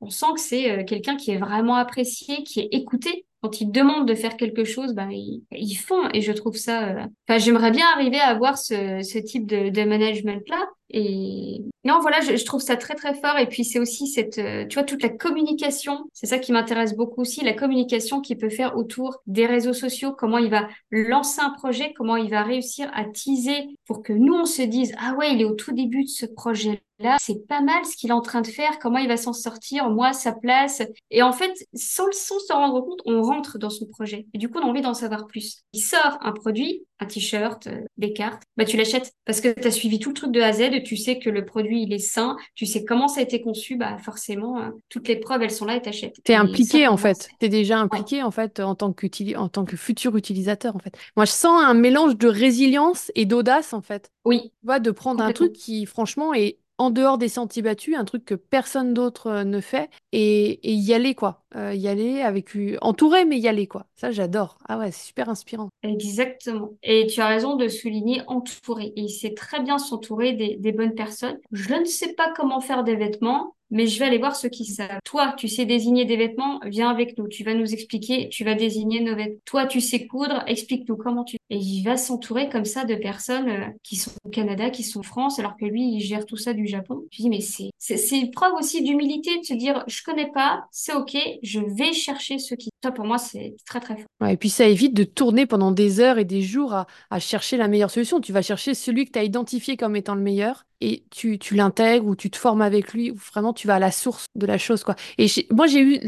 on 0.00 0.10
sent 0.10 0.26
que 0.34 0.40
c'est 0.40 0.70
euh, 0.70 0.84
quelqu'un 0.84 1.16
qui 1.16 1.30
est 1.30 1.38
vraiment 1.38 1.76
apprécié, 1.76 2.42
qui 2.44 2.60
est 2.60 2.68
écouté 2.72 3.26
quand 3.42 3.60
ils 3.60 3.70
demandent 3.70 4.06
de 4.06 4.14
faire 4.14 4.36
quelque 4.36 4.62
chose, 4.62 4.94
ben, 4.94 5.10
ils, 5.10 5.74
font. 5.74 6.08
Et 6.14 6.20
je 6.20 6.30
trouve 6.30 6.56
ça. 6.56 6.90
Euh, 6.90 7.06
enfin, 7.28 7.38
j'aimerais 7.38 7.72
bien 7.72 7.86
arriver 7.92 8.20
à 8.20 8.28
avoir 8.28 8.56
ce, 8.56 9.00
ce 9.02 9.18
type 9.18 9.46
de, 9.46 9.68
de 9.68 9.82
management-là. 9.82 10.68
Et 10.92 11.62
non, 11.84 12.00
voilà, 12.00 12.20
je, 12.20 12.44
trouve 12.44 12.60
ça 12.60 12.76
très 12.76 12.94
très 12.94 13.14
fort. 13.14 13.38
Et 13.38 13.46
puis 13.46 13.64
c'est 13.64 13.78
aussi 13.78 14.06
cette, 14.06 14.38
euh, 14.38 14.66
tu 14.66 14.74
vois, 14.74 14.84
toute 14.84 15.02
la 15.02 15.08
communication. 15.08 16.04
C'est 16.12 16.26
ça 16.26 16.38
qui 16.38 16.52
m'intéresse 16.52 16.94
beaucoup 16.94 17.22
aussi, 17.22 17.44
la 17.44 17.54
communication 17.54 18.20
qu'il 18.20 18.38
peut 18.38 18.50
faire 18.50 18.76
autour 18.76 19.22
des 19.26 19.46
réseaux 19.46 19.72
sociaux. 19.72 20.12
Comment 20.16 20.38
il 20.38 20.50
va 20.50 20.68
lancer 20.90 21.40
un 21.40 21.50
projet, 21.50 21.92
comment 21.96 22.16
il 22.16 22.30
va 22.30 22.42
réussir 22.42 22.90
à 22.94 23.04
teaser 23.04 23.68
pour 23.86 24.02
que 24.02 24.12
nous 24.12 24.34
on 24.34 24.44
se 24.44 24.62
dise 24.62 24.94
ah 24.98 25.14
ouais, 25.14 25.32
il 25.32 25.40
est 25.40 25.44
au 25.44 25.54
tout 25.54 25.72
début 25.72 26.04
de 26.04 26.08
ce 26.08 26.26
projet 26.26 26.82
là, 27.02 27.16
c'est 27.20 27.46
pas 27.46 27.60
mal 27.60 27.84
ce 27.84 27.96
qu'il 27.96 28.10
est 28.10 28.14
en 28.14 28.20
train 28.20 28.40
de 28.40 28.46
faire, 28.46 28.78
comment 28.78 28.98
il 28.98 29.08
va 29.08 29.16
s'en 29.16 29.32
sortir, 29.32 29.90
moi, 29.90 30.12
sa 30.12 30.32
place. 30.32 30.82
Et 31.10 31.22
en 31.22 31.32
fait, 31.32 31.52
sans, 31.74 32.10
sans 32.12 32.38
se 32.38 32.52
rendre 32.52 32.80
compte, 32.80 33.00
on 33.04 33.22
rentre 33.22 33.58
dans 33.58 33.70
son 33.70 33.86
projet. 33.86 34.26
Et 34.32 34.38
du 34.38 34.48
coup, 34.48 34.58
on 34.58 34.66
a 34.66 34.66
envie 34.66 34.80
d'en 34.80 34.94
savoir 34.94 35.26
plus. 35.26 35.62
Il 35.72 35.80
sort 35.80 36.18
un 36.20 36.32
produit, 36.32 36.84
un 37.00 37.06
t-shirt, 37.06 37.66
euh, 37.66 37.80
des 37.96 38.12
cartes, 38.12 38.42
bah 38.56 38.64
tu 38.64 38.76
l'achètes 38.76 39.12
parce 39.24 39.40
que 39.40 39.48
tu 39.48 39.66
as 39.66 39.70
suivi 39.70 39.98
tout 39.98 40.10
le 40.10 40.14
truc 40.14 40.32
de 40.32 40.40
A 40.40 40.46
à 40.46 40.52
Z, 40.52 40.81
tu 40.82 40.96
sais 40.96 41.18
que 41.18 41.30
le 41.30 41.44
produit 41.44 41.82
il 41.82 41.92
est 41.92 41.98
sain, 41.98 42.36
tu 42.54 42.66
sais 42.66 42.84
comment 42.84 43.08
ça 43.08 43.20
a 43.20 43.22
été 43.22 43.40
conçu, 43.40 43.76
bah 43.76 43.96
forcément 43.98 44.58
euh, 44.58 44.70
toutes 44.88 45.08
les 45.08 45.16
preuves 45.16 45.42
elles 45.42 45.50
sont 45.50 45.64
là 45.64 45.76
et 45.76 45.82
t'achètes. 45.82 46.16
T'es 46.24 46.34
impliqué 46.34 46.88
en 46.88 46.96
fait, 46.96 47.28
t'es 47.38 47.48
déjà 47.48 47.78
impliqué 47.78 48.22
en 48.22 48.30
fait 48.30 48.60
en 48.60 48.74
tant 48.74 48.92
que 48.92 49.06
en 49.36 49.48
tant 49.48 49.64
que 49.64 49.76
futur 49.76 50.16
utilisateur 50.16 50.76
en 50.76 50.78
fait. 50.78 50.96
Moi 51.16 51.24
je 51.24 51.32
sens 51.32 51.62
un 51.62 51.74
mélange 51.74 52.16
de 52.16 52.28
résilience 52.28 53.10
et 53.14 53.26
d'audace 53.26 53.72
en 53.72 53.82
fait. 53.82 54.10
Oui. 54.24 54.40
Tu 54.42 54.66
vois, 54.66 54.78
de 54.78 54.90
prendre 54.90 55.22
un 55.22 55.32
truc 55.32 55.52
qui 55.52 55.86
franchement 55.86 56.34
est 56.34 56.58
en 56.82 56.90
dehors 56.90 57.16
des 57.16 57.28
sentiers 57.28 57.62
battus, 57.62 57.96
un 57.96 58.04
truc 58.04 58.24
que 58.24 58.34
personne 58.34 58.92
d'autre 58.92 59.28
euh, 59.28 59.44
ne 59.44 59.60
fait, 59.60 59.88
et, 60.10 60.58
y 60.72 60.92
aller, 60.92 61.14
quoi. 61.14 61.44
Euh, 61.54 61.74
y 61.74 61.86
aller 61.86 62.22
avec... 62.22 62.50
Entouré, 62.80 63.24
mais 63.24 63.38
y 63.38 63.46
aller, 63.46 63.66
quoi. 63.68 63.86
Ça, 63.94 64.10
j'adore. 64.10 64.58
Ah 64.68 64.78
ouais, 64.78 64.90
c'est 64.90 65.06
super 65.06 65.28
inspirant. 65.28 65.68
Exactement. 65.84 66.72
Et 66.82 67.06
tu 67.06 67.20
as 67.20 67.28
raison 67.28 67.56
de 67.56 67.68
souligner 67.68 68.22
entouré. 68.26 68.92
Et 68.96 69.02
il 69.02 69.10
sait 69.10 69.34
très 69.34 69.62
bien 69.62 69.78
s'entourer 69.78 70.32
des, 70.32 70.56
des 70.56 70.72
bonnes 70.72 70.94
personnes. 70.94 71.38
Je 71.52 71.74
ne 71.74 71.84
sais 71.84 72.14
pas 72.14 72.32
comment 72.34 72.60
faire 72.60 72.82
des 72.82 72.96
vêtements, 72.96 73.54
mais 73.70 73.86
je 73.86 73.98
vais 73.98 74.04
aller 74.04 74.18
voir 74.18 74.36
ceux 74.36 74.50
qui 74.50 74.66
savent. 74.66 75.00
Toi, 75.04 75.34
tu 75.36 75.48
sais 75.48 75.64
désigner 75.64 76.04
des 76.04 76.16
vêtements, 76.16 76.60
viens 76.66 76.90
avec 76.90 77.16
nous. 77.16 77.26
Tu 77.26 77.42
vas 77.42 77.54
nous 77.54 77.72
expliquer, 77.72 78.28
tu 78.28 78.44
vas 78.44 78.54
désigner 78.54 79.00
nos 79.00 79.16
vêtements. 79.16 79.38
Toi, 79.46 79.66
tu 79.66 79.80
sais 79.80 80.06
coudre, 80.06 80.44
explique-nous 80.46 80.96
comment 80.96 81.24
tu. 81.24 81.38
Et 81.52 81.56
il 81.56 81.84
va 81.84 81.98
s'entourer 81.98 82.48
comme 82.48 82.64
ça 82.64 82.86
de 82.86 82.94
personnes 82.94 83.50
euh, 83.50 83.66
qui 83.82 83.96
sont 83.96 84.10
au 84.24 84.30
Canada, 84.30 84.70
qui 84.70 84.82
sont 84.82 85.00
en 85.00 85.02
France, 85.02 85.38
alors 85.38 85.54
que 85.58 85.66
lui, 85.66 85.96
il 85.96 86.00
gère 86.00 86.24
tout 86.24 86.38
ça 86.38 86.54
du 86.54 86.66
Japon. 86.66 87.04
Je 87.10 87.18
dis, 87.18 87.28
mais 87.28 87.42
c'est, 87.42 88.18
une 88.18 88.30
preuve 88.30 88.54
aussi 88.54 88.82
d'humilité 88.82 89.38
de 89.38 89.44
se 89.44 89.52
dire, 89.52 89.84
je 89.86 90.02
connais 90.02 90.30
pas, 90.32 90.64
c'est 90.70 90.94
ok, 90.94 91.14
je 91.42 91.60
vais 91.60 91.92
chercher 91.92 92.38
ceux 92.38 92.56
qui. 92.56 92.70
Toi, 92.80 92.92
pour 92.92 93.04
moi, 93.04 93.18
c'est 93.18 93.54
très, 93.66 93.80
très 93.80 93.96
fort. 93.96 94.28
Et 94.30 94.38
puis 94.38 94.48
ça 94.48 94.66
évite 94.66 94.94
de 94.94 95.04
tourner 95.04 95.44
pendant 95.44 95.72
des 95.72 96.00
heures 96.00 96.16
et 96.16 96.24
des 96.24 96.40
jours 96.40 96.72
à, 96.72 96.86
à 97.10 97.20
chercher 97.20 97.58
la 97.58 97.68
meilleure 97.68 97.90
solution. 97.90 98.18
Tu 98.18 98.32
vas 98.32 98.40
chercher 98.40 98.72
celui 98.72 99.04
que 99.04 99.10
tu 99.10 99.18
as 99.18 99.24
identifié 99.24 99.76
comme 99.76 99.94
étant 99.94 100.14
le 100.14 100.22
meilleur 100.22 100.64
et 100.82 101.04
tu, 101.10 101.38
tu 101.38 101.54
l'intègres 101.54 102.06
ou 102.06 102.16
tu 102.16 102.28
te 102.28 102.36
formes 102.36 102.60
avec 102.60 102.92
lui 102.92 103.10
ou 103.12 103.14
vraiment 103.14 103.52
tu 103.52 103.68
vas 103.68 103.76
à 103.76 103.78
la 103.78 103.92
source 103.92 104.26
de 104.34 104.46
la 104.46 104.58
chose 104.58 104.82
quoi. 104.82 104.96
Et 105.16 105.26
moi 105.52 105.68
j'ai 105.68 105.80
eu 105.80 106.00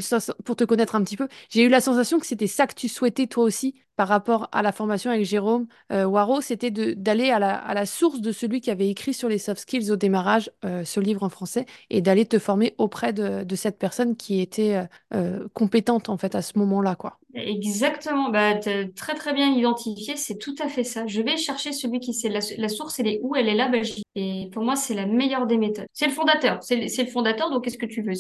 pour 0.45 0.57
te 0.57 0.65
connaître 0.65 0.97
un 0.97 1.05
petit 1.05 1.17
peu, 1.17 1.29
j'ai 1.49 1.63
eu 1.63 1.69
la 1.69 1.81
sensation 1.81 2.19
que 2.19 2.27
c'était 2.27 2.49
ça 2.49 2.67
que 2.67 2.75
tu 2.75 2.89
souhaitais 2.89 3.29
toi 3.29 3.45
aussi 3.45 3.75
par 3.97 4.09
rapport 4.09 4.49
à 4.53 4.63
la 4.63 4.73
formation 4.73 5.11
avec 5.11 5.25
Jérôme 5.25 5.67
euh, 5.93 6.05
Waro, 6.05 6.41
c'était 6.41 6.71
d'aller 6.71 7.31
à 7.31 7.39
la, 7.39 7.87
source 7.87 8.21
de 8.21 8.33
celui 8.33 8.61
qui 8.61 8.71
avait 8.71 8.89
écrit 8.89 9.15
sur 9.15 9.29
les 9.29 9.39
soft 9.39 9.61
skills 9.61 9.91
au 9.91 9.97
démarrage 9.97 10.51
euh, 10.65 10.85
ce 10.85 11.01
livre 11.01 11.23
en 11.23 11.29
français 11.29 11.67
et 11.91 12.01
d'aller 12.01 12.27
te 12.27 12.39
former 12.39 12.75
auprès 12.79 13.13
de, 13.13 13.45
de, 13.45 13.57
cette 13.57 13.79
personne 13.79 14.17
qui 14.17 14.41
était 14.41 14.77
euh, 14.77 14.85
euh 15.15 15.49
compétente 15.53 16.09
en 16.09 16.17
fait 16.17 16.35
à 16.35 16.43
ce 16.43 16.59
moment-là 16.59 16.97
quoi. 16.97 17.19
Exactement, 17.35 18.31
bah, 18.31 18.55
très 18.55 19.15
très 19.15 19.33
bien 19.33 19.51
identifié, 19.51 20.17
c'est 20.17 20.39
tout 20.39 20.55
à 20.61 20.69
fait 20.69 20.85
ça. 20.85 21.07
Je 21.07 21.21
vais 21.21 21.37
chercher 21.37 21.73
celui 21.73 21.99
qui 21.99 22.15
sait 22.15 22.29
la, 22.29 22.41
la 22.59 22.69
source, 22.69 23.01
elle 23.01 23.09
est 23.09 23.21
où, 23.23 23.35
elle 23.35 23.49
est 23.49 23.55
là, 23.55 23.69
bah, 23.69 23.79
et 24.15 24.49
pour 24.53 24.63
moi 24.63 24.77
c'est 24.77 24.95
la 24.95 25.07
meilleure 25.07 25.47
des 25.47 25.59
méthodes. 25.59 25.87
C'est 25.93 26.07
le 26.07 26.13
fondateur, 26.13 26.63
c'est 26.63 26.77
le, 26.77 27.11
fondateur, 27.11 27.51
donc 27.51 27.65
qu'est-ce 27.65 27.79
que 27.79 27.87
tu 27.87 28.03
veux? 28.03 28.15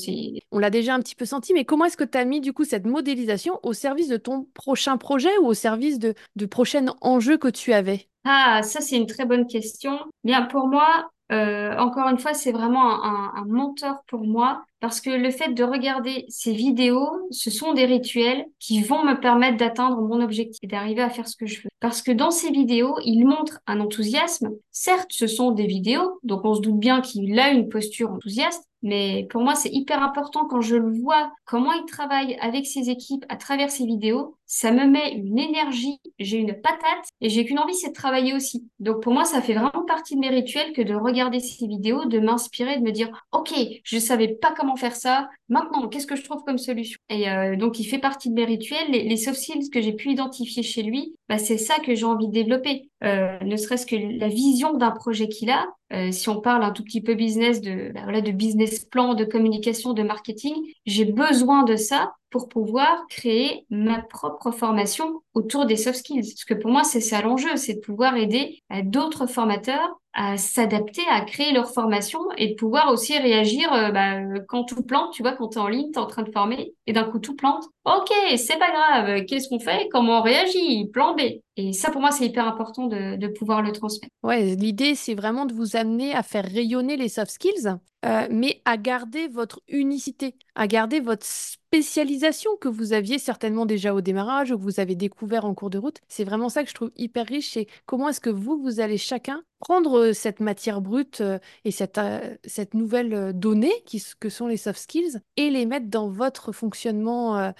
On 0.50 0.58
l'a 0.58 0.70
déjà 0.70 0.94
un 0.94 1.00
petit 1.00 1.14
peu 1.14 1.24
senti, 1.24 1.54
mais 1.54 1.64
comment 1.64 1.84
est-ce 1.84 1.96
que 1.96 2.04
tu 2.04 2.18
as 2.18 2.24
mis 2.24 2.40
du 2.40 2.52
coup 2.52 2.64
cette 2.64 2.86
modélisation 2.86 3.60
au 3.62 3.72
service 3.72 4.08
de 4.08 4.16
ton 4.16 4.46
prochain 4.54 4.96
projet 4.96 5.36
ou 5.38 5.46
au 5.46 5.54
service 5.54 5.98
de, 5.98 6.14
de 6.34 6.46
prochains 6.46 6.86
enjeux 7.00 7.38
que 7.38 7.48
tu 7.48 7.72
avais? 7.72 8.08
Ah, 8.24 8.62
ça 8.62 8.80
c'est 8.80 8.96
une 8.96 9.06
très 9.06 9.26
bonne 9.26 9.46
question. 9.46 9.98
Bien, 10.24 10.42
pour 10.42 10.66
moi, 10.66 11.10
euh, 11.32 11.76
encore 11.78 12.08
une 12.08 12.18
fois, 12.18 12.34
c'est 12.34 12.52
vraiment 12.52 13.04
un, 13.04 13.32
un, 13.34 13.44
mentor 13.46 14.02
pour 14.06 14.24
moi 14.24 14.64
parce 14.84 15.00
que 15.00 15.08
le 15.08 15.30
fait 15.30 15.54
de 15.54 15.64
regarder 15.64 16.26
ces 16.28 16.52
vidéos, 16.52 17.08
ce 17.30 17.50
sont 17.50 17.72
des 17.72 17.86
rituels 17.86 18.44
qui 18.58 18.82
vont 18.82 19.02
me 19.02 19.18
permettre 19.18 19.56
d'atteindre 19.56 20.02
mon 20.02 20.20
objectif 20.20 20.58
et 20.62 20.66
d'arriver 20.66 21.00
à 21.00 21.08
faire 21.08 21.26
ce 21.26 21.36
que 21.36 21.46
je 21.46 21.62
veux. 21.62 21.70
Parce 21.80 22.02
que 22.02 22.12
dans 22.12 22.30
ces 22.30 22.50
vidéos, 22.50 22.94
il 23.02 23.24
montre 23.24 23.60
un 23.66 23.80
enthousiasme. 23.80 24.50
Certes, 24.72 25.08
ce 25.08 25.26
sont 25.26 25.52
des 25.52 25.64
vidéos, 25.64 26.20
donc 26.22 26.44
on 26.44 26.52
se 26.52 26.60
doute 26.60 26.78
bien 26.78 27.00
qu'il 27.00 27.38
a 27.40 27.50
une 27.50 27.70
posture 27.70 28.10
enthousiaste, 28.10 28.62
mais 28.84 29.26
pour 29.30 29.42
moi, 29.42 29.54
c'est 29.54 29.70
hyper 29.72 30.02
important 30.02 30.44
quand 30.44 30.60
je 30.60 30.76
le 30.76 30.92
vois, 30.92 31.32
comment 31.46 31.72
il 31.72 31.86
travaille 31.86 32.36
avec 32.40 32.66
ses 32.66 32.90
équipes 32.90 33.24
à 33.30 33.36
travers 33.36 33.70
ses 33.70 33.86
vidéos. 33.86 34.36
Ça 34.46 34.70
me 34.70 34.84
met 34.84 35.12
une 35.12 35.38
énergie, 35.38 35.98
j'ai 36.18 36.36
une 36.36 36.52
patate 36.60 37.08
et 37.22 37.30
j'ai 37.30 37.46
qu'une 37.46 37.58
envie, 37.58 37.74
c'est 37.74 37.88
de 37.88 37.94
travailler 37.94 38.34
aussi. 38.34 38.68
Donc 38.80 39.02
pour 39.02 39.14
moi, 39.14 39.24
ça 39.24 39.40
fait 39.40 39.54
vraiment 39.54 39.84
partie 39.86 40.16
de 40.16 40.20
mes 40.20 40.28
rituels 40.28 40.74
que 40.74 40.82
de 40.82 40.94
regarder 40.94 41.40
ces 41.40 41.66
vidéos, 41.66 42.04
de 42.04 42.20
m'inspirer, 42.20 42.76
de 42.76 42.82
me 42.82 42.92
dire, 42.92 43.10
OK, 43.32 43.54
je 43.82 43.98
savais 43.98 44.28
pas 44.28 44.52
comment 44.54 44.76
faire 44.76 44.94
ça. 44.94 45.30
Maintenant, 45.48 45.88
qu'est-ce 45.88 46.06
que 46.06 46.14
je 46.14 46.22
trouve 46.22 46.44
comme 46.44 46.58
solution? 46.58 46.98
Et 47.08 47.30
euh, 47.30 47.56
donc, 47.56 47.80
il 47.80 47.84
fait 47.84 47.98
partie 47.98 48.28
de 48.28 48.34
mes 48.34 48.44
rituels. 48.44 48.90
Les, 48.90 49.08
les 49.08 49.16
soft 49.16 49.40
skills 49.40 49.70
que 49.70 49.80
j'ai 49.80 49.94
pu 49.94 50.10
identifier 50.10 50.62
chez 50.62 50.82
lui, 50.82 51.14
bah, 51.28 51.38
c'est 51.38 51.58
ça 51.58 51.76
que 51.78 51.94
j'ai 51.94 52.04
envie 52.04 52.28
de 52.28 52.32
développer. 52.32 52.90
Euh, 53.02 53.38
ne 53.40 53.56
serait-ce 53.56 53.86
que 53.86 53.96
la 53.96 54.28
vision 54.28 54.74
d'un 54.74 54.90
projet 54.90 55.28
qu'il 55.28 55.50
a. 55.50 55.66
Euh, 55.94 56.10
si 56.10 56.28
on 56.28 56.40
parle 56.40 56.64
un 56.64 56.72
tout 56.72 56.82
petit 56.82 57.00
peu 57.00 57.14
business, 57.14 57.60
de, 57.60 57.92
bah, 57.94 58.00
voilà, 58.04 58.20
de 58.20 58.32
business 58.32 58.84
plan, 58.84 59.14
de 59.14 59.24
communication, 59.24 59.92
de 59.92 60.02
marketing, 60.02 60.54
j'ai 60.86 61.04
besoin 61.04 61.62
de 61.62 61.76
ça 61.76 62.14
pour 62.30 62.48
pouvoir 62.48 63.06
créer 63.08 63.64
ma 63.70 64.02
propre 64.02 64.50
formation 64.50 65.20
autour 65.34 65.66
des 65.66 65.76
soft 65.76 65.98
skills. 65.98 66.22
Parce 66.32 66.44
que 66.44 66.54
pour 66.54 66.70
moi, 66.72 66.82
c'est 66.82 67.00
ça 67.00 67.22
l'enjeu, 67.22 67.56
c'est 67.56 67.74
de 67.74 67.80
pouvoir 67.80 68.16
aider 68.16 68.58
d'autres 68.82 69.26
formateurs 69.26 70.00
à 70.14 70.36
s'adapter, 70.36 71.02
à 71.10 71.20
créer 71.22 71.52
leur 71.52 71.72
formation 71.72 72.20
et 72.36 72.48
de 72.48 72.54
pouvoir 72.54 72.92
aussi 72.92 73.18
réagir 73.18 73.72
euh, 73.72 73.90
bah, 73.90 74.20
quand 74.48 74.64
tout 74.64 74.82
plante, 74.82 75.12
tu 75.12 75.22
vois, 75.22 75.32
quand 75.32 75.48
tu 75.48 75.58
es 75.58 75.60
en 75.60 75.68
ligne, 75.68 75.90
tu 75.92 75.98
es 75.98 76.02
en 76.02 76.06
train 76.06 76.22
de 76.22 76.30
former 76.32 76.72
et 76.86 76.92
d'un 76.92 77.04
coup 77.04 77.18
tout 77.18 77.36
plante. 77.36 77.64
Ok, 77.84 78.10
c'est 78.36 78.58
pas 78.58 78.70
grave, 78.70 79.24
qu'est-ce 79.26 79.48
qu'on 79.48 79.58
fait? 79.60 79.88
Comment 79.92 80.20
on 80.20 80.22
réagit? 80.22 80.88
Plan 80.92 81.14
B. 81.14 81.20
Et 81.56 81.72
ça, 81.72 81.90
pour 81.90 82.00
moi, 82.00 82.10
c'est 82.10 82.26
hyper 82.26 82.48
important 82.48 82.86
de, 82.86 83.16
de, 83.16 83.28
pouvoir 83.28 83.62
le 83.62 83.70
transmettre. 83.70 84.12
Ouais, 84.22 84.56
l'idée, 84.56 84.94
c'est 84.94 85.14
vraiment 85.14 85.46
de 85.46 85.54
vous 85.54 85.76
amener 85.76 86.12
à 86.12 86.22
faire 86.22 86.44
rayonner 86.44 86.96
les 86.96 87.08
soft 87.08 87.30
skills, 87.30 87.76
euh, 88.04 88.26
mais 88.30 88.60
à 88.66 88.76
garder 88.76 89.28
votre 89.28 89.60
unicité, 89.68 90.36
à 90.54 90.66
garder 90.66 91.00
votre 91.00 91.24
spécialisation 91.24 92.50
que 92.60 92.68
vous 92.68 92.92
aviez 92.92 93.18
certainement 93.18 93.64
déjà 93.64 93.94
au 93.94 94.02
démarrage 94.02 94.50
ou 94.50 94.58
que 94.58 94.62
vous 94.62 94.78
avez 94.78 94.94
découvert 94.94 95.46
en 95.46 95.54
cours 95.54 95.70
de 95.70 95.78
route. 95.78 96.00
C'est 96.08 96.24
vraiment 96.24 96.50
ça 96.50 96.64
que 96.64 96.68
je 96.68 96.74
trouve 96.74 96.90
hyper 96.96 97.26
riche, 97.26 97.52
c'est 97.52 97.66
comment 97.86 98.10
est-ce 98.10 98.20
que 98.20 98.30
vous, 98.30 98.60
vous 98.60 98.80
allez 98.80 98.98
chacun 98.98 99.42
prendre 99.58 99.98
euh, 99.98 100.12
cette 100.12 100.40
matière 100.40 100.82
brute 100.82 101.22
euh, 101.22 101.38
et 101.64 101.70
cette, 101.70 101.98
cette 102.44 102.74
nouvelle 102.74 103.32
donnée 103.32 103.72
qui, 103.86 104.02
que 104.20 104.28
sont 104.28 104.48
les 104.48 104.58
soft 104.58 104.80
skills 104.80 105.20
et 105.38 105.48
les 105.48 105.64
mettre 105.64 105.86
dans 105.86 106.08
votre 106.08 106.52
fonctionnement 106.52 107.52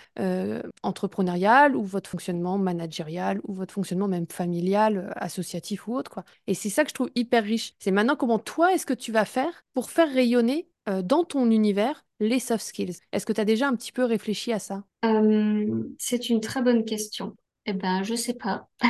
entrepreneurial 0.83 1.75
ou 1.75 1.85
votre 1.85 2.11
fonctionnement 2.11 2.59
managérial 2.59 3.41
ou 3.45 3.55
votre 3.55 3.73
fonctionnement 3.73 3.84
même 3.92 4.27
familial, 4.29 5.12
associatif 5.16 5.87
ou 5.88 5.94
autre. 5.94 6.11
Quoi. 6.11 6.25
Et 6.47 6.55
c'est 6.55 6.70
ça 6.70 6.85
que 6.85 6.90
je 6.90 6.94
trouve 6.94 7.11
hyper 7.14 7.44
riche. 7.44 7.75
C'est 7.79 7.90
maintenant 7.90 8.16
comment 8.16 8.38
toi, 8.38 8.73
est-ce 8.73 8.87
que 8.87 8.94
tu 8.94 9.12
vas 9.12 9.25
faire 9.25 9.64
pour 9.73 9.90
faire 9.90 10.12
rayonner 10.12 10.68
dans 11.03 11.25
ton 11.25 11.51
univers 11.51 12.05
les 12.20 12.38
soft 12.38 12.64
skills? 12.64 12.99
Est-ce 13.12 13.27
que 13.27 13.33
tu 13.33 13.40
as 13.40 13.44
déjà 13.44 13.68
un 13.68 13.75
petit 13.75 13.92
peu 13.92 14.05
réfléchi 14.05 14.53
à 14.53 14.59
ça? 14.59 14.85
C'est 15.99 16.29
une 16.29 16.40
très 16.40 16.62
bonne 16.62 16.85
question. 16.85 17.37
Eh 17.66 17.73
ben, 17.73 18.03
je 18.03 18.14
sais 18.14 18.35
pas. 18.35 18.68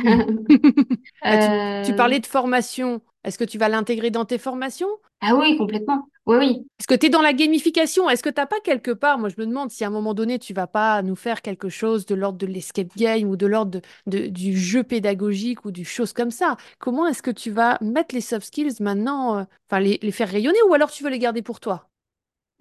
Ah, 1.21 1.81
tu, 1.83 1.95
parlais 1.95 2.19
de 2.19 2.25
formation. 2.27 3.01
Est-ce 3.25 3.37
que 3.37 3.43
tu 3.43 3.57
vas 3.57 3.69
l'intégrer 3.69 4.11
dans 4.11 4.23
tes 4.23 4.37
formations? 4.37 4.87
Ah 5.19 5.35
oui, 5.35 5.57
complètement. 5.57 6.07
Oui, 6.27 6.37
oui. 6.37 6.67
Est-ce 6.79 6.87
que 6.87 6.93
tu 6.93 7.07
es 7.07 7.09
dans 7.09 7.21
la 7.21 7.33
gamification? 7.33 8.09
Est-ce 8.09 8.21
que 8.21 8.29
tu 8.29 8.39
n'as 8.39 8.45
pas 8.45 8.59
quelque 8.63 8.91
part, 8.91 9.17
moi 9.17 9.29
je 9.29 9.35
me 9.37 9.45
demande 9.47 9.71
si 9.71 9.83
à 9.83 9.87
un 9.87 9.89
moment 9.89 10.13
donné, 10.13 10.39
tu 10.39 10.53
vas 10.53 10.67
pas 10.67 11.01
nous 11.01 11.15
faire 11.15 11.41
quelque 11.41 11.69
chose 11.69 12.05
de 12.05 12.15
l'ordre 12.15 12.37
de 12.37 12.45
l'escape 12.45 12.95
game 12.95 13.27
ou 13.27 13.35
de 13.35 13.47
l'ordre 13.47 13.81
de, 14.05 14.27
du 14.27 14.57
jeu 14.57 14.83
pédagogique 14.83 15.65
ou 15.65 15.71
du 15.71 15.85
chose 15.85 16.13
comme 16.13 16.31
ça? 16.31 16.55
Comment 16.79 17.07
est-ce 17.07 17.21
que 17.23 17.31
tu 17.31 17.49
vas 17.51 17.77
mettre 17.81 18.13
les 18.13 18.21
soft 18.21 18.47
skills 18.47 18.75
maintenant, 18.79 19.39
euh, 19.39 19.43
enfin 19.69 19.79
les, 19.79 19.99
les 20.01 20.11
faire 20.11 20.29
rayonner 20.29 20.59
ou 20.69 20.73
alors 20.73 20.91
tu 20.91 21.03
veux 21.03 21.09
les 21.09 21.19
garder 21.19 21.41
pour 21.41 21.59
toi? 21.59 21.89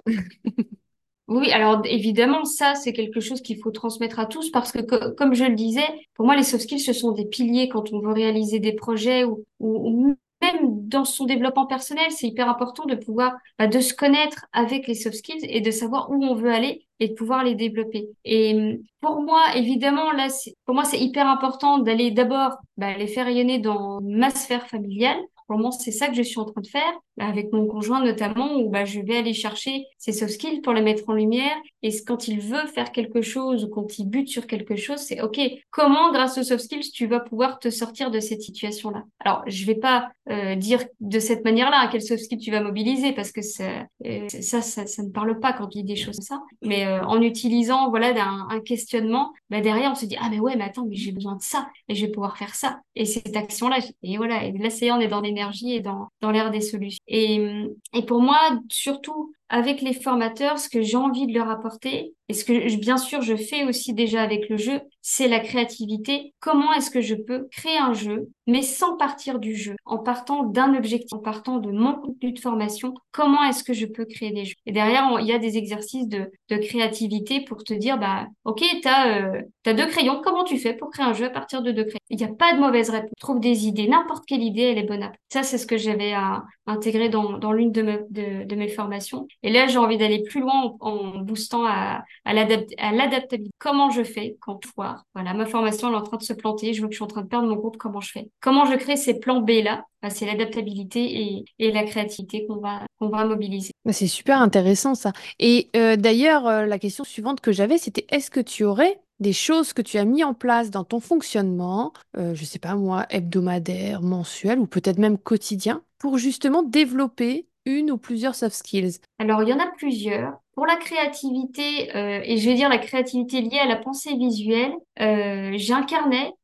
Oui, 1.27 1.51
alors 1.53 1.81
évidemment, 1.87 2.45
ça, 2.45 2.75
c'est 2.75 2.93
quelque 2.93 3.21
chose 3.21 3.41
qu'il 3.41 3.59
faut 3.59 3.71
transmettre 3.71 4.19
à 4.19 4.27
tous 4.27 4.51
parce 4.51 4.73
que, 4.73 4.83
comme 5.15 5.35
je 5.35 5.45
le 5.45 5.55
disais, 5.55 5.87
pour 6.15 6.27
moi, 6.27 6.37
les 6.37 6.43
soft 6.43 6.65
skills, 6.65 6.81
ce 6.81 6.93
sont 6.93 7.13
des 7.13 7.25
piliers 7.25 7.71
quand 7.71 7.93
on 7.95 8.01
veut 8.01 8.13
réaliser 8.13 8.61
des 8.61 8.75
projets 8.75 9.25
ou, 9.25 9.43
ou, 9.59 10.15
même 10.43 10.89
dans 10.89 11.05
son 11.05 11.25
développement 11.25 11.67
personnel, 11.67 12.11
c'est 12.11 12.27
hyper 12.27 12.49
important 12.49 12.85
de 12.85 12.95
pouvoir, 12.95 13.35
bah, 13.59 13.67
de 13.67 13.81
se 13.81 13.95
connaître 13.95 14.47
avec 14.53 14.87
les 14.87 14.95
soft 14.95 15.17
skills 15.17 15.45
et 15.49 15.61
de 15.61 15.71
savoir 15.71 16.11
où 16.11 16.23
on 16.23 16.35
veut 16.35 16.53
aller 16.53 16.87
et 17.01 17.09
de 17.09 17.15
pouvoir 17.15 17.45
les 17.45 17.55
développer. 17.55 18.09
Et 18.25 18.81
pour 19.01 19.23
moi, 19.23 19.57
évidemment, 19.57 20.13
là, 20.13 20.29
pour 20.67 20.75
moi, 20.75 20.85
c'est 20.85 21.01
hyper 21.01 21.27
important 21.27 21.79
d'aller 21.79 22.11
d'abord 22.11 22.59
bah, 22.77 22.97
les 22.97 23.07
faire 23.07 23.27
rayonner 23.27 23.59
dans 23.59 24.01
ma 24.03 24.31
sphère 24.31 24.67
familiale 24.69 25.19
pour 25.47 25.59
moi, 25.59 25.71
c'est 25.73 25.93
ça 25.93 26.09
que 26.09 26.15
je 26.15 26.23
suis 26.23 26.39
en 26.39 26.45
train 26.45 26.61
de 26.61 26.67
faire, 26.67 26.93
avec 27.19 27.53
mon 27.53 27.67
conjoint 27.67 28.05
notamment, 28.05 28.57
où 28.57 28.71
bah, 28.71 28.85
je 28.85 29.01
vais 29.01 29.17
aller 29.17 29.35
chercher 29.35 29.87
ses 29.99 30.13
soft 30.13 30.33
skills 30.33 30.61
pour 30.61 30.73
les 30.73 30.83
mettre 30.83 31.09
en 31.09 31.13
lumière. 31.13 31.57
Et 31.83 31.91
quand 32.05 32.29
il 32.29 32.41
veut 32.41 32.67
faire 32.75 32.93
quelque 32.93 33.23
chose 33.23 33.65
ou 33.65 33.69
quand 33.69 33.99
il 33.99 34.09
bute 34.09 34.29
sur 34.29 34.47
quelque 34.47 34.77
chose, 34.77 34.99
c'est 34.99 35.21
OK, 35.21 35.39
comment, 35.71 36.13
grâce 36.13 36.39
aux 36.39 36.43
soft 36.43 36.65
skills, 36.65 36.91
tu 36.93 37.07
vas 37.07 37.21
pouvoir 37.21 37.59
te 37.59 37.71
sortir 37.71 38.11
de 38.11 38.21
cette 38.21 38.43
situation-là? 38.43 39.05
Alors, 39.21 39.43
je 39.47 39.67
vais 39.67 39.75
pas 39.75 40.11
euh, 40.31 40.55
dire 40.57 40.83
de 41.01 41.19
cette 41.19 41.45
manière-là 41.45 41.81
à 41.81 41.89
quel 41.89 42.03
soft 42.03 42.25
skill 42.25 42.39
tu 42.39 42.51
vas 42.51 42.63
mobiliser, 42.63 43.13
parce 43.13 43.31
que 43.31 43.41
euh, 43.41 44.29
ça, 44.29 44.63
ça, 44.63 44.87
ça, 44.87 45.03
ne 45.03 45.11
parle 45.11 45.39
pas 45.39 45.53
quand 45.53 45.69
il 45.75 45.85
dit 45.85 45.95
des 45.95 46.01
choses 46.01 46.17
comme 46.17 46.25
ça. 46.25 46.43
Mais 46.63 46.87
euh, 46.87 47.05
en 47.05 47.21
utilisant 47.21 47.91
voilà 47.91 48.15
un, 48.17 48.61
questionnement, 48.61 49.33
bah, 49.51 49.61
derrière, 49.61 49.91
on 49.91 49.95
se 49.95 50.07
dit, 50.07 50.17
ah 50.21 50.29
mais 50.31 50.41
ouais, 50.41 50.57
mais 50.57 50.65
attends, 50.65 50.87
mais 50.87 50.97
j'ai 50.97 51.13
besoin 51.13 51.37
de 51.37 51.43
ça, 51.43 51.69
et 51.89 51.95
je 51.95 52.07
vais 52.07 52.13
pouvoir 52.13 52.39
faire 52.39 52.55
ça. 52.55 52.81
Et 52.97 53.05
cette 53.05 53.37
action-là, 53.37 53.79
et 54.03 54.17
voilà, 54.17 54.45
et 54.45 54.53
là, 54.53 54.71
c'est 54.71 54.91
on 54.91 55.01
est 55.01 55.09
dans 55.09 55.21
des 55.21 55.35
et 55.67 55.81
dans, 55.81 56.09
dans 56.21 56.31
l'ère 56.31 56.51
des 56.51 56.61
solutions. 56.61 57.04
Et, 57.09 57.67
et 57.93 58.03
pour 58.07 58.21
moi, 58.23 58.39
surtout 58.71 59.35
avec 59.49 59.83
les 59.83 59.93
formateurs, 59.93 60.59
ce 60.59 60.69
que 60.69 60.83
j'ai 60.83 60.97
envie 60.97 61.27
de 61.27 61.35
leur 61.35 61.51
apporter, 61.51 62.15
et 62.29 62.33
ce 62.33 62.45
que 62.45 62.77
bien 62.81 62.97
sûr 62.97 63.21
je 63.21 63.37
fais 63.37 63.65
aussi 63.65 63.93
déjà 63.93 64.23
avec 64.23 64.49
le 64.49 64.57
jeu, 64.57 64.81
c'est 65.03 65.29
la 65.29 65.41
créativité. 65.41 66.33
Comment 66.41 66.73
est-ce 66.73 66.91
que 66.91 67.03
je 67.03 67.15
peux 67.15 67.47
créer 67.51 67.77
un 67.77 67.93
jeu, 67.93 68.31
mais 68.47 68.63
sans 68.63 68.97
partir 68.97 69.39
du 69.39 69.55
jeu, 69.55 69.77
en 69.85 69.99
partant 69.99 70.45
d'un 70.45 70.75
objectif, 70.75 71.13
en 71.13 71.19
partant 71.19 71.59
de 71.59 71.71
mon 71.71 71.95
contenu 71.95 72.33
de 72.33 72.41
formation, 72.41 72.95
comment 73.13 73.45
est-ce 73.45 73.63
que 73.63 73.75
je 73.75 73.85
peux 73.85 74.07
créer 74.07 74.33
des 74.33 74.47
jeux? 74.47 74.55
Et 74.65 74.73
derrière, 74.73 75.19
il 75.21 75.27
y 75.27 75.33
a 75.33 75.39
des 75.39 75.59
exercices 75.59 76.09
de, 76.09 76.31
créativité 76.49 77.41
pour 77.45 77.65
te 77.65 77.75
dire, 77.75 77.99
bah, 77.99 78.27
ok, 78.45 78.63
euh, 78.87 79.43
deux 79.67 79.87
crayons, 79.87 80.21
comment 80.25 80.45
tu 80.45 80.57
fais 80.57 80.73
pour 80.73 80.91
créer 80.91 81.05
un 81.05 81.13
jeu 81.13 81.27
à 81.27 81.31
partir 81.31 81.63
de 81.63 81.73
deux 81.73 81.85
crayons? 81.85 81.99
Il 82.09 82.17
n'y 82.17 82.25
a 82.25 82.33
pas 82.33 82.55
de 82.55 82.61
mauvaise 82.61 82.91
réponse. 82.91 83.11
Trouve 83.19 83.41
des 83.41 83.67
idées, 83.67 83.89
n'importe 83.89 84.25
quelle 84.25 84.43
idée, 84.43 84.63
elle 84.63 84.79
est 84.79 84.85
bonne. 84.85 85.11
Ça, 85.31 85.43
c'est 85.43 85.59
ce 85.59 85.67
que 85.67 85.77
j'avais 85.77 86.13
à 86.13 86.45
intégrer 86.67 87.09
dans, 87.09 87.53
l'une 87.53 87.73
de 87.73 88.55
mes 88.55 88.69
formations. 88.69 89.27
Et 89.45 89.51
là, 89.51 89.67
j'ai 89.67 89.77
envie 89.77 89.99
d'aller 89.99 90.23
plus 90.23 90.41
loin 90.41 90.75
en, 90.81 91.19
boostant 91.19 91.67
à, 91.67 92.03
l'adaptabilité. 92.25 93.51
Comment 93.59 93.91
je 93.91 94.03
fais 94.03 94.37
quand 94.41 94.59
foire 94.65 95.05
Voilà, 95.15 95.35
ma 95.35 95.45
formation 95.45 95.89
elle 95.89 95.95
est 95.95 95.99
en 95.99 96.03
train 96.03 96.17
de 96.17 96.23
se 96.23 96.33
planter. 96.33 96.73
Je 96.73 96.81
vois 96.81 96.89
que 96.89 96.95
je 96.95 96.97
suis 96.97 97.05
en 97.05 97.09
train 97.09 97.21
de 97.21 97.29
perdre 97.29 97.47
mon 97.47 97.55
groupe. 97.55 97.77
Comment 97.77 98.01
je 98.01 98.11
fais? 98.11 98.31
Comment 98.41 98.65
je 98.65 98.75
crée 98.75 98.97
ces 98.97 99.21
plans 99.21 99.43
B 99.43 99.51
là? 99.63 99.85
Bah, 100.01 100.09
C'est 100.09 100.25
l'adaptabilité 100.25 101.45
et, 101.59 101.73
la 101.73 101.85
créativité 101.85 102.47
qu'on 102.47 102.57
va, 102.57 102.87
qu'on 102.99 103.11
va 103.11 103.27
mobiliser. 103.27 103.73
Bah, 103.85 103.93
c'est 103.93 104.07
super 104.07 104.41
intéressant 104.41 104.95
ça. 104.95 105.13
Et 105.39 105.69
euh, 105.77 105.97
d'ailleurs, 105.97 106.49
euh, 106.49 106.65
la 106.65 106.79
question 106.79 107.05
suivante 107.05 107.43
que 107.43 107.53
j'avais, 107.53 107.77
c'était 107.77 108.07
est-ce 108.09 108.31
que 108.31 108.41
tu 108.41 108.65
aurais 108.65 108.99
des 109.21 109.35
choses 109.35 109.75
que 109.75 109.83
tu 109.83 109.99
as 109.99 110.07
mis 110.07 110.25
en 110.25 110.33
place 110.35 110.71
dans 110.71 110.85
ton 110.85 111.01
fonctionnement, 111.01 111.93
euh, 112.17 112.35
je 112.35 112.45
sais 112.45 112.59
pas 112.59 112.75
moi, 112.75 113.07
hebdomadaire, 113.11 114.01
mensuel 114.01 114.59
ou 114.59 114.67
peut-être 114.67 114.99
même 114.99 115.19
quotidien, 115.19 115.83
pour 115.99 116.19
justement 116.19 116.63
développer 116.63 117.47
une 117.67 117.91
ou 117.91 117.99
plusieurs 117.99 118.35
soft 118.35 118.57
skills 118.57 118.99
Alors, 119.19 119.43
il 119.43 119.49
y 119.49 119.53
en 119.53 119.59
a 119.59 119.71
plusieurs. 119.77 120.35
Pour 120.55 120.67
la 120.67 120.77
créativité, 120.77 121.95
euh, 121.97 122.21
et 122.23 122.37
je 122.37 122.49
vais 122.49 122.55
dire 122.55 122.69
la 122.69 122.79
créativité 122.79 123.41
liée 123.41 123.59
à 123.59 123.67
la 123.67 123.77
pensée 123.77 124.15
visuelle, 124.17 124.73
euh, 125.01 125.57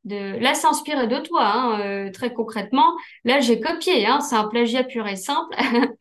Là, 0.05 0.55
c'est 0.55 0.67
inspiré 0.67 1.07
de 1.07 1.19
toi, 1.19 1.45
hein, 1.45 1.81
euh, 1.81 2.11
très 2.11 2.33
concrètement. 2.33 2.97
Là, 3.25 3.41
j'ai 3.41 3.61
copié, 3.61 4.07
hein, 4.07 4.21
c'est 4.21 4.37
un 4.37 4.49
plagiat 4.49 4.85
pur 4.85 5.07
et 5.07 5.17
simple. 5.17 5.55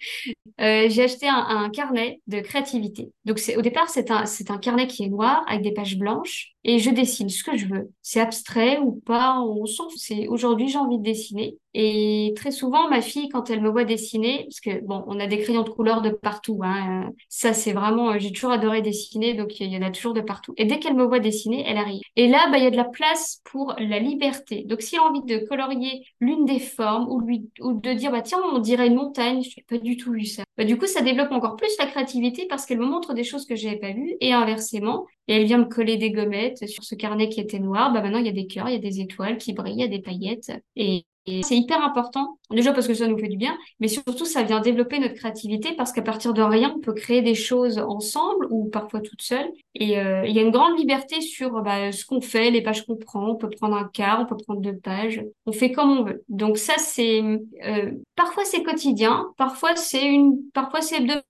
Euh, 0.60 0.90
j'ai 0.90 1.04
acheté 1.04 1.26
un, 1.26 1.70
carnet 1.70 2.20
de 2.28 2.42
créativité. 2.42 3.14
Donc, 3.24 3.40
au 3.56 3.62
départ, 3.62 3.88
c'est 3.88 4.12
un, 4.12 4.26
un 4.50 4.58
carnet 4.58 4.88
qui 4.88 5.06
est 5.06 5.08
noir 5.08 5.42
avec 5.48 5.62
des 5.62 5.72
pages 5.72 5.98
blanches 5.98 6.54
et 6.66 6.80
je 6.80 6.90
dessine 6.90 7.30
ce 7.30 7.44
que 7.44 7.56
je 7.56 7.68
veux. 7.68 7.92
C'est 8.02 8.20
abstrait 8.20 8.80
ou 8.80 9.02
pas, 9.06 9.40
on 9.42 9.66
s'en 9.66 9.88
C'est 9.90 10.28
aujourd'hui, 10.28 10.68
j'ai 10.68 10.78
envie 10.78 10.98
de 10.98 11.04
dessiner. 11.04 11.58
Et 11.74 12.34
très 12.36 12.52
souvent, 12.52 12.90
ma 12.90 13.02
fille, 13.02 13.30
quand 13.30 13.50
elle 13.50 13.62
me 13.62 13.70
voit 13.70 13.86
dessiner, 13.86 14.44
parce 14.44 14.60
que 14.60 14.84
bon, 14.84 15.04
on 15.08 15.20
a 15.20 15.28
des 15.28 15.40
crayons 15.40 15.62
de 15.62 15.70
couleur 15.70 16.02
de 16.02 16.10
partout, 16.10 16.60
hein, 16.64 17.12
ça 17.30 17.54
c'est 17.54 17.74
vraiment, 17.74 18.18
j'ai 18.18 18.32
toujours 18.32 18.52
adoré 18.52 18.82
dessiner, 18.82 19.36
donc 19.36 19.60
il 19.60 19.72
y 19.72 19.78
en 19.78 19.82
a 19.82 19.92
toujours 19.92 20.14
de 20.14 20.22
partout. 20.22 20.54
Et 20.58 20.66
dès 20.66 20.80
qu'elle 20.80 20.96
me 20.96 21.06
voit 21.06 21.20
dessiner, 21.20 21.64
elle 21.66 21.78
arrive. 21.78 22.02
Et 22.16 22.28
là, 22.28 22.50
bah, 22.52 22.58
il 22.58 22.64
y 22.64 22.68
a 22.68 22.72
de 22.72 22.76
la 22.76 22.86
place 22.86 23.42
pour 23.46 23.76
la 23.90 24.00
liberté. 24.00 24.64
Donc, 24.64 24.82
s'il 24.82 25.00
a 25.00 25.04
envie 25.04 25.24
de 25.24 25.46
colorier 25.46 26.06
l'une 26.20 26.46
des 26.46 26.60
formes 26.60 27.08
ou, 27.10 27.22
de 27.22 27.94
dire, 27.94 28.12
bah, 28.12 28.22
tiens, 28.22 28.40
on 28.54 28.60
dirait 28.60 28.88
une 28.88 28.96
montagne, 28.96 29.42
je 29.44 29.50
n'ai 29.50 29.66
pas 29.68 29.78
du 29.78 29.98
tout 29.98 30.14
vu 30.14 30.26
ça. 30.26 30.44
Bah, 30.58 30.66
du 30.66 30.78
coup, 30.78 30.88
ça 30.88 31.02
développe 31.02 31.32
encore 31.32 31.56
plus 31.56 31.76
la 31.80 31.86
créativité 31.86 32.46
parce 32.48 32.66
qu'elle 32.66 32.80
me 32.80 32.86
montre 32.86 33.14
des 33.14 33.24
choses 33.24 33.46
que 33.46 33.56
je 33.56 33.66
n'avais 33.66 33.80
pas 33.80 33.92
vues 33.92 34.16
et 34.22 34.34
inversement. 34.34 35.06
Et 35.28 35.36
elle 35.36 35.46
vient 35.46 35.60
me 35.60 35.66
coller 35.66 35.98
des 35.98 36.12
gommettes 36.12 36.68
sur 36.68 36.84
ce 36.84 36.96
carnet 36.96 37.30
qui 37.30 37.40
était 37.40 37.60
noir. 37.60 37.94
Bah, 37.94 38.02
maintenant, 38.02 38.20
il 38.20 38.26
y 38.26 38.30
a 38.30 38.34
des 38.34 38.48
cœurs, 38.48 38.70
il 38.70 38.74
y 38.74 38.78
a 38.78 38.80
des 38.80 39.02
étoiles 39.02 39.38
qui 39.38 39.54
brillent, 39.54 39.76
il 39.76 39.82
y 39.82 39.84
a 39.84 39.88
des 39.88 40.02
paillettes. 40.02 40.52
Et 40.76 41.06
et 41.26 41.44
c'est 41.44 41.56
hyper 41.56 41.82
important, 41.84 42.40
déjà 42.50 42.74
parce 42.74 42.88
que 42.88 42.94
ça 42.94 43.08
nous 43.08 43.18
fait 43.18 43.28
du 43.28 43.38
bien, 43.38 43.58
mais 43.80 43.88
surtout 43.88 44.26
ça 44.26 44.44
vient 44.44 44.62
développer 44.62 45.00
notre 45.00 45.16
créativité 45.16 45.74
parce 45.78 45.92
qu'à 45.92 46.02
partir 46.02 46.34
de 46.34 46.42
rien, 46.42 46.74
on 46.76 46.80
peut 46.80 46.94
créer 46.94 47.22
des 47.22 47.36
choses 47.36 47.78
ensemble 47.78 48.48
ou 48.50 48.70
parfois 48.70 49.02
toute 49.02 49.22
seule. 49.22 49.48
Et 49.76 50.00
euh, 50.00 50.26
il 50.26 50.34
y 50.36 50.40
a 50.40 50.42
une 50.42 50.52
grande 50.52 50.78
liberté 50.78 51.22
sur 51.22 51.62
bah, 51.62 51.92
ce 51.92 52.06
qu'on 52.06 52.22
fait, 52.22 52.50
les 52.52 52.62
pages 52.62 52.86
qu'on 52.86 52.96
prend. 52.96 53.30
On 53.30 53.36
peut 53.36 53.50
prendre 53.50 53.76
un 53.76 53.88
quart, 53.88 54.22
on 54.22 54.26
peut 54.26 54.38
prendre 54.44 54.62
deux 54.62 54.78
pages. 54.78 55.22
On 55.46 55.52
fait 55.52 55.72
comme 55.72 56.00
on 56.00 56.04
veut. 56.04 56.24
Donc 56.30 56.58
ça, 56.58 56.74
c'est 56.78 57.22
euh, 57.66 57.92
parfois 58.16 58.46
c'est 58.46 58.64
quotidien, 58.64 59.28
parfois 59.38 59.76
c'est 59.76 60.06
une, 60.06 60.40
parfois 60.54 60.82
c'est 60.82 60.98
hebdomadaire 60.98 61.24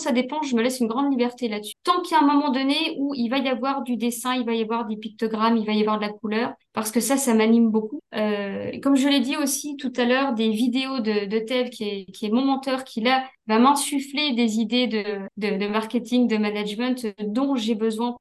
ça 0.00 0.12
dépend, 0.12 0.42
je 0.42 0.56
me 0.56 0.62
laisse 0.62 0.80
une 0.80 0.86
grande 0.86 1.10
liberté 1.10 1.48
là-dessus. 1.48 1.74
Tant 1.82 2.00
qu'il 2.00 2.16
y 2.16 2.20
a 2.20 2.22
un 2.22 2.26
moment 2.26 2.50
donné 2.50 2.96
où 2.98 3.14
il 3.14 3.28
va 3.28 3.38
y 3.38 3.48
avoir 3.48 3.82
du 3.82 3.96
dessin, 3.96 4.34
il 4.34 4.44
va 4.44 4.54
y 4.54 4.62
avoir 4.62 4.86
des 4.86 4.96
pictogrammes, 4.96 5.56
il 5.56 5.66
va 5.66 5.72
y 5.72 5.80
avoir 5.80 5.98
de 5.98 6.04
la 6.04 6.12
couleur, 6.12 6.52
parce 6.76 6.90
que 6.90 7.00
ça, 7.00 7.16
ça 7.16 7.32
m'anime 7.32 7.70
beaucoup. 7.70 8.00
Euh, 8.14 8.70
comme 8.82 8.96
je 8.96 9.08
l'ai 9.08 9.20
dit 9.20 9.34
aussi 9.34 9.78
tout 9.78 9.94
à 9.96 10.04
l'heure, 10.04 10.34
des 10.34 10.50
vidéos 10.50 11.00
de, 11.00 11.24
de 11.24 11.70
qui 11.70 12.06
est, 12.22 12.30
mon 12.30 12.44
menteur, 12.44 12.84
qui 12.84 13.00
là 13.00 13.24
va 13.46 13.58
m'insuffler 13.58 14.34
des 14.34 14.58
idées 14.58 14.86
de, 14.86 15.68
marketing, 15.68 16.28
de 16.28 16.36
management 16.36 17.06
dont 17.24 17.54
j'ai 17.56 17.76
besoin 17.76 18.14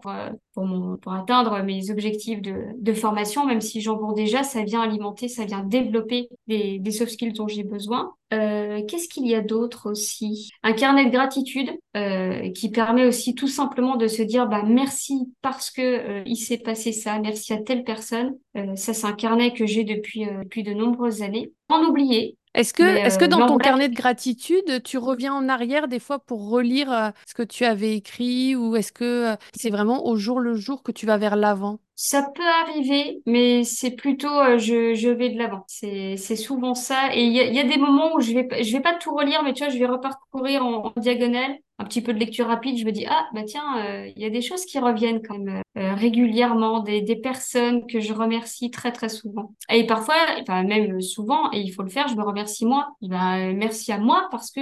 pour, 0.53 0.63
pour 1.01 1.13
atteindre 1.13 1.61
mes 1.63 1.91
objectifs 1.91 2.41
de, 2.41 2.93
formation, 2.93 3.45
même 3.45 3.59
si 3.59 3.81
j'en 3.81 3.97
vends 3.97 4.13
déjà, 4.13 4.43
ça 4.43 4.63
vient 4.63 4.81
alimenter, 4.81 5.27
ça 5.27 5.43
vient 5.43 5.61
développer 5.61 6.29
des, 6.47 6.79
soft 6.91 7.11
skills 7.11 7.33
dont 7.33 7.49
j'ai 7.49 7.63
besoin. 7.63 8.13
Euh, 8.33 8.81
Qu'est-ce 8.87 9.09
qu'il 9.09 9.27
y 9.27 9.35
a 9.35 9.41
d'autre 9.41 9.91
aussi? 9.91 10.49
Un 10.63 10.73
carnet 10.73 11.05
de 11.05 11.11
gratitude 11.11 11.71
euh, 11.97 12.51
qui 12.51 12.69
permet 12.71 13.05
aussi 13.05 13.35
tout 13.35 13.49
simplement 13.49 13.97
de 13.97 14.07
se 14.07 14.21
dire 14.21 14.47
bah 14.47 14.63
merci 14.65 15.31
parce 15.41 15.71
que 15.71 15.81
euh, 15.81 16.23
il 16.25 16.37
s'est 16.37 16.57
passé 16.57 16.91
ça, 16.91 17.19
merci 17.19 17.53
à 17.53 17.57
telle 17.57 17.83
personne. 17.83 18.33
Euh, 18.55 18.75
ça 18.75 18.93
c'est 18.93 19.07
un 19.07 19.13
carnet 19.13 19.53
que 19.53 19.65
j'ai 19.65 19.83
depuis 19.83 20.25
euh, 20.25 20.43
depuis 20.43 20.63
de 20.63 20.73
nombreuses 20.73 21.21
années. 21.21 21.53
En 21.69 21.83
oublier, 21.83 22.37
est-ce 22.55 22.73
que, 22.73 22.83
est-ce 22.83 23.19
que 23.19 23.25
dans 23.25 23.45
ton 23.45 23.57
carnet 23.57 23.89
de 23.89 23.95
gratitude, 23.95 24.81
tu 24.83 24.97
reviens 24.97 25.33
en 25.33 25.49
arrière 25.49 25.89
des 25.89 25.99
fois 25.99 26.19
pour 26.19 26.49
relire 26.49 26.89
euh, 26.89 27.09
ce 27.27 27.33
que 27.33 27.43
tu 27.43 27.65
avais 27.65 27.97
écrit 27.97 28.55
ou 28.55 28.77
est-ce 28.77 28.93
que 28.93 29.33
euh, 29.33 29.35
c'est 29.53 29.69
vraiment 29.69 30.07
au 30.07 30.15
jour 30.15 30.39
le 30.39 30.55
jour 30.55 30.81
que 30.81 30.93
tu 30.93 31.05
vas 31.05 31.17
vers 31.17 31.35
l'avant? 31.35 31.79
Ça 31.97 32.23
peut 32.35 32.43
arriver, 32.63 33.21
mais 33.25 33.63
c'est 33.63 33.91
plutôt 33.91 34.27
euh, 34.27 34.57
je, 34.57 34.93
je 34.95 35.07
vais 35.09 35.29
de 35.29 35.37
l'avant. 35.37 35.63
C'est, 35.67 36.17
c'est 36.17 36.35
souvent 36.35 36.73
ça. 36.75 37.15
Et 37.15 37.23
il 37.23 37.31
y 37.31 37.39
a, 37.39 37.45
y 37.45 37.59
a 37.59 37.63
des 37.63 37.77
moments 37.77 38.13
où 38.15 38.19
je 38.19 38.33
vais, 38.33 38.63
je 38.63 38.71
vais 38.73 38.81
pas 38.81 38.95
tout 38.95 39.15
relire, 39.15 39.43
mais 39.43 39.53
tu 39.53 39.63
vois, 39.63 39.71
je 39.73 39.79
vais 39.79 39.85
reparcourir 39.85 40.65
en, 40.65 40.91
diagonale 40.97 41.57
un 41.77 41.85
petit 41.85 42.01
peu 42.01 42.13
de 42.13 42.19
lecture 42.19 42.47
rapide, 42.47 42.77
je 42.77 42.85
me 42.85 42.91
dis 42.91 43.05
ah 43.05 43.27
bah 43.33 43.43
tiens, 43.45 43.85
euh, 43.85 44.09
il 44.15 44.21
y 44.21 44.25
a 44.25 44.29
des 44.29 44.41
choses 44.41 44.65
qui 44.65 44.79
reviennent 44.79 45.21
quand 45.21 45.37
même 45.37 45.61
euh, 45.77 45.93
régulièrement, 45.93 46.79
des, 46.79 47.01
des 47.01 47.17
personnes 47.17 47.85
que 47.85 47.99
je 47.99 48.13
remercie 48.13 48.71
très 48.71 48.91
très 48.93 49.09
souvent. 49.09 49.53
Et 49.69 49.85
parfois, 49.85 50.15
enfin 50.41 50.63
même 50.63 51.01
souvent, 51.01 51.51
et 51.51 51.59
il 51.59 51.71
faut 51.71 51.83
le 51.83 51.89
faire, 51.89 52.07
je 52.07 52.15
me 52.15 52.23
remercie 52.23 52.65
moi. 52.65 52.89
Ben, 53.01 53.53
merci 53.57 53.91
à 53.91 53.97
moi 53.97 54.27
parce 54.31 54.51
que 54.51 54.61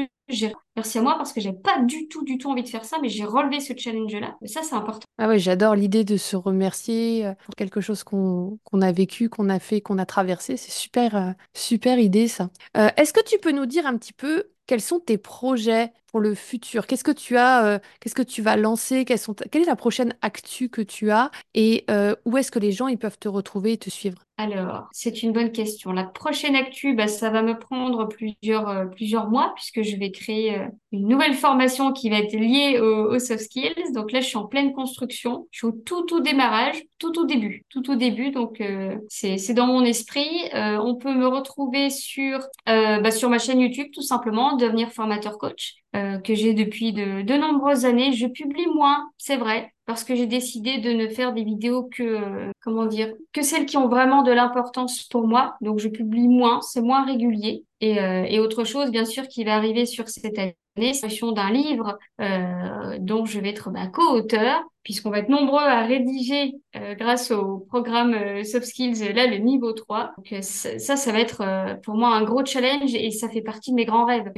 merci 0.76 0.98
à 0.98 1.02
moi 1.02 1.16
parce 1.18 1.34
que 1.34 1.42
j'ai 1.42 1.54
pas 1.54 1.80
du 1.82 2.08
tout 2.08 2.24
du 2.24 2.38
tout 2.38 2.50
envie 2.50 2.64
de 2.64 2.70
faire 2.70 2.86
ça, 2.86 2.98
mais 3.02 3.10
j'ai 3.10 3.26
relevé 3.26 3.60
ce 3.60 3.74
challenge-là. 3.76 4.36
Ça 4.46 4.62
c'est 4.64 4.76
important. 4.76 5.06
Ah 5.18 5.28
ouais, 5.28 5.40
j'adore 5.40 5.76
l'idée 5.76 6.04
de 6.04 6.18
se 6.18 6.36
remercier 6.36 7.26
euh, 7.26 7.34
pour 7.46 7.56
quelque 7.56 7.82
chose 7.82 8.04
qu'on 8.04 8.58
a 8.82 8.92
vécu, 8.92 9.30
qu'on 9.30 9.50
a 9.50 9.60
fait, 9.60 9.82
qu'on 9.82 9.98
a 9.98 10.06
traversé. 10.06 10.58
C'est 10.58 10.72
super 10.72 11.36
super 11.54 12.00
idée 12.00 12.28
ça. 12.28 12.50
Est-ce 12.76 13.14
que 13.14 13.24
tu 13.24 13.38
peux 13.38 13.52
nous 13.52 13.66
dire 13.66 13.86
un 13.86 13.98
petit 13.98 14.14
peu 14.14 14.46
quels 14.66 14.82
sont 14.82 15.00
tes 15.00 15.18
projets 15.18 15.92
pour 16.14 16.22
le 16.22 16.36
futur? 16.36 16.86
Qu'est-ce 16.86 17.04
que 17.04 17.12
tu 17.12 17.38
as, 17.38 17.66
euh, 17.66 17.80
qu'est-ce 18.00 18.14
que 18.14 18.22
tu 18.22 18.44
vas 18.44 18.56
lancer? 18.56 19.04
Quelles 19.04 19.18
sont 19.18 19.34
quelle 19.34 19.64
est 19.64 19.66
la 19.66 19.76
prochaine 19.76 20.14
actu 20.22 20.70
que 20.70 20.84
tu 20.84 21.10
as? 21.10 21.32
Et 21.56 21.86
euh, 21.90 22.16
où 22.26 22.38
est-ce 22.38 22.52
que 22.52 22.60
les 22.60 22.72
gens 22.72 22.88
ils 22.88 23.00
peuvent 23.00 23.18
te 23.18 23.28
retrouver 23.28 23.72
et 23.74 23.78
te 23.78 23.90
suivre? 23.90 24.20
Alors, 24.38 24.90
c'est 24.92 25.24
une 25.24 25.32
bonne 25.32 25.52
question. 25.52 25.92
La 25.92 26.04
prochaine 26.04 26.56
actu, 26.56 26.94
bah, 26.94 27.08
ça 27.08 27.32
va 27.32 27.42
me 27.42 27.58
prendre 27.58 28.08
plusieurs, 28.08 28.70
euh, 28.70 28.86
plusieurs 28.86 29.28
mois 29.28 29.54
puisque 29.56 29.82
je 29.82 29.96
vais 29.96 30.12
créer 30.12 30.56
une 30.92 31.08
nouvelle 31.08 31.34
formation 31.34 31.94
qui 31.94 32.12
va 32.12 32.20
être 32.20 32.36
liée 32.36 32.80
aux, 32.80 33.18
soft 33.18 33.46
skills. 33.46 33.92
Donc 33.94 34.12
là, 34.12 34.22
je 34.22 34.28
suis 34.28 34.38
en 34.38 34.46
pleine 34.46 34.72
construction. 34.72 35.48
Je 35.50 35.58
suis 35.60 35.68
au 35.68 35.72
tout, 35.72 36.04
tout 36.04 36.20
démarrage, 36.20 36.80
tout 37.00 37.20
au 37.20 37.26
début, 37.26 37.66
tout 37.70 37.90
au 37.90 37.96
début. 37.96 38.30
Donc, 38.30 38.62
c'est, 39.10 39.38
c'est 39.38 39.54
dans 39.56 39.68
mon 39.68 39.84
esprit. 39.84 40.30
on 40.54 40.96
peut 40.96 41.14
me 41.14 41.28
retrouver 41.28 41.90
sur, 41.90 42.40
bah, 42.68 43.12
sur 43.12 43.30
ma 43.30 43.40
chaîne 43.40 43.62
YouTube, 43.62 43.88
tout 43.92 44.02
simplement, 44.02 44.58
devenir 44.58 44.92
formateur 44.92 45.40
coach. 45.40 45.83
Que 45.94 46.34
j'ai 46.34 46.54
depuis 46.54 46.94
de, 46.94 47.38
nombreuses 47.38 47.86
années. 47.86 48.14
Je 48.14 48.28
publie 48.28 48.68
moins, 48.68 49.10
c'est 49.18 49.38
vrai, 49.38 49.72
parce 49.86 50.04
que 50.04 50.16
j'ai 50.16 50.28
décidé 50.28 50.80
de 50.80 50.92
ne 50.92 51.08
faire 51.08 51.34
des 51.34 51.44
vidéos 51.44 51.84
que, 51.84 52.04
euh, 52.04 52.52
comment 52.62 52.86
dire, 52.86 53.14
que 53.34 53.42
celles 53.42 53.66
qui 53.66 53.78
ont 53.78 53.88
vraiment 53.88 54.24
de 54.24 54.32
l'importance 54.32 55.04
pour 55.04 55.28
moi. 55.28 55.56
Donc, 55.62 55.80
je 55.80 55.90
publie 55.90 56.28
moins, 56.28 56.62
c'est 56.62 56.82
moins 56.82 57.06
régulier. 57.06 57.66
Et, 57.82 58.00
euh, 58.00 58.24
et 58.28 58.40
autre 58.40 58.64
chose, 58.64 58.92
bien 58.92 59.06
sûr, 59.06 59.28
qui 59.28 59.44
va 59.44 59.56
arriver 59.56 59.86
sur 59.86 60.08
cette 60.08 60.40
année, 60.40 60.56
c'est 60.94 61.08
d'un 61.34 61.52
livre 61.52 62.00
euh, 62.22 62.98
dont 63.00 63.26
je 63.26 63.40
vais 63.40 63.50
être 63.50 63.70
co-auteur, 63.88 64.64
puisqu'on 64.84 65.10
va 65.10 65.20
être 65.20 65.30
nombreux 65.30 65.64
à 65.64 65.84
rédiger 65.84 66.56
euh, 66.76 66.94
grâce 66.96 67.32
au 67.32 67.60
programme 67.70 68.14
euh, 68.14 68.44
Soft 68.44 68.66
Skills, 68.66 69.14
là, 69.14 69.28
le 69.28 69.38
niveau 69.38 69.74
3. 69.74 70.12
Donc, 70.18 70.42
ça, 70.42 70.96
ça 70.96 71.12
va 71.12 71.20
être 71.20 71.44
pour 71.84 71.96
moi 71.96 72.10
un 72.10 72.24
gros 72.24 72.46
challenge 72.46 72.94
et 72.94 73.12
ça 73.12 73.30
fait 73.30 73.42
partie 73.42 73.72
de 73.72 73.76
mes 73.76 73.86
grands 73.86 74.06
rêves. 74.06 74.32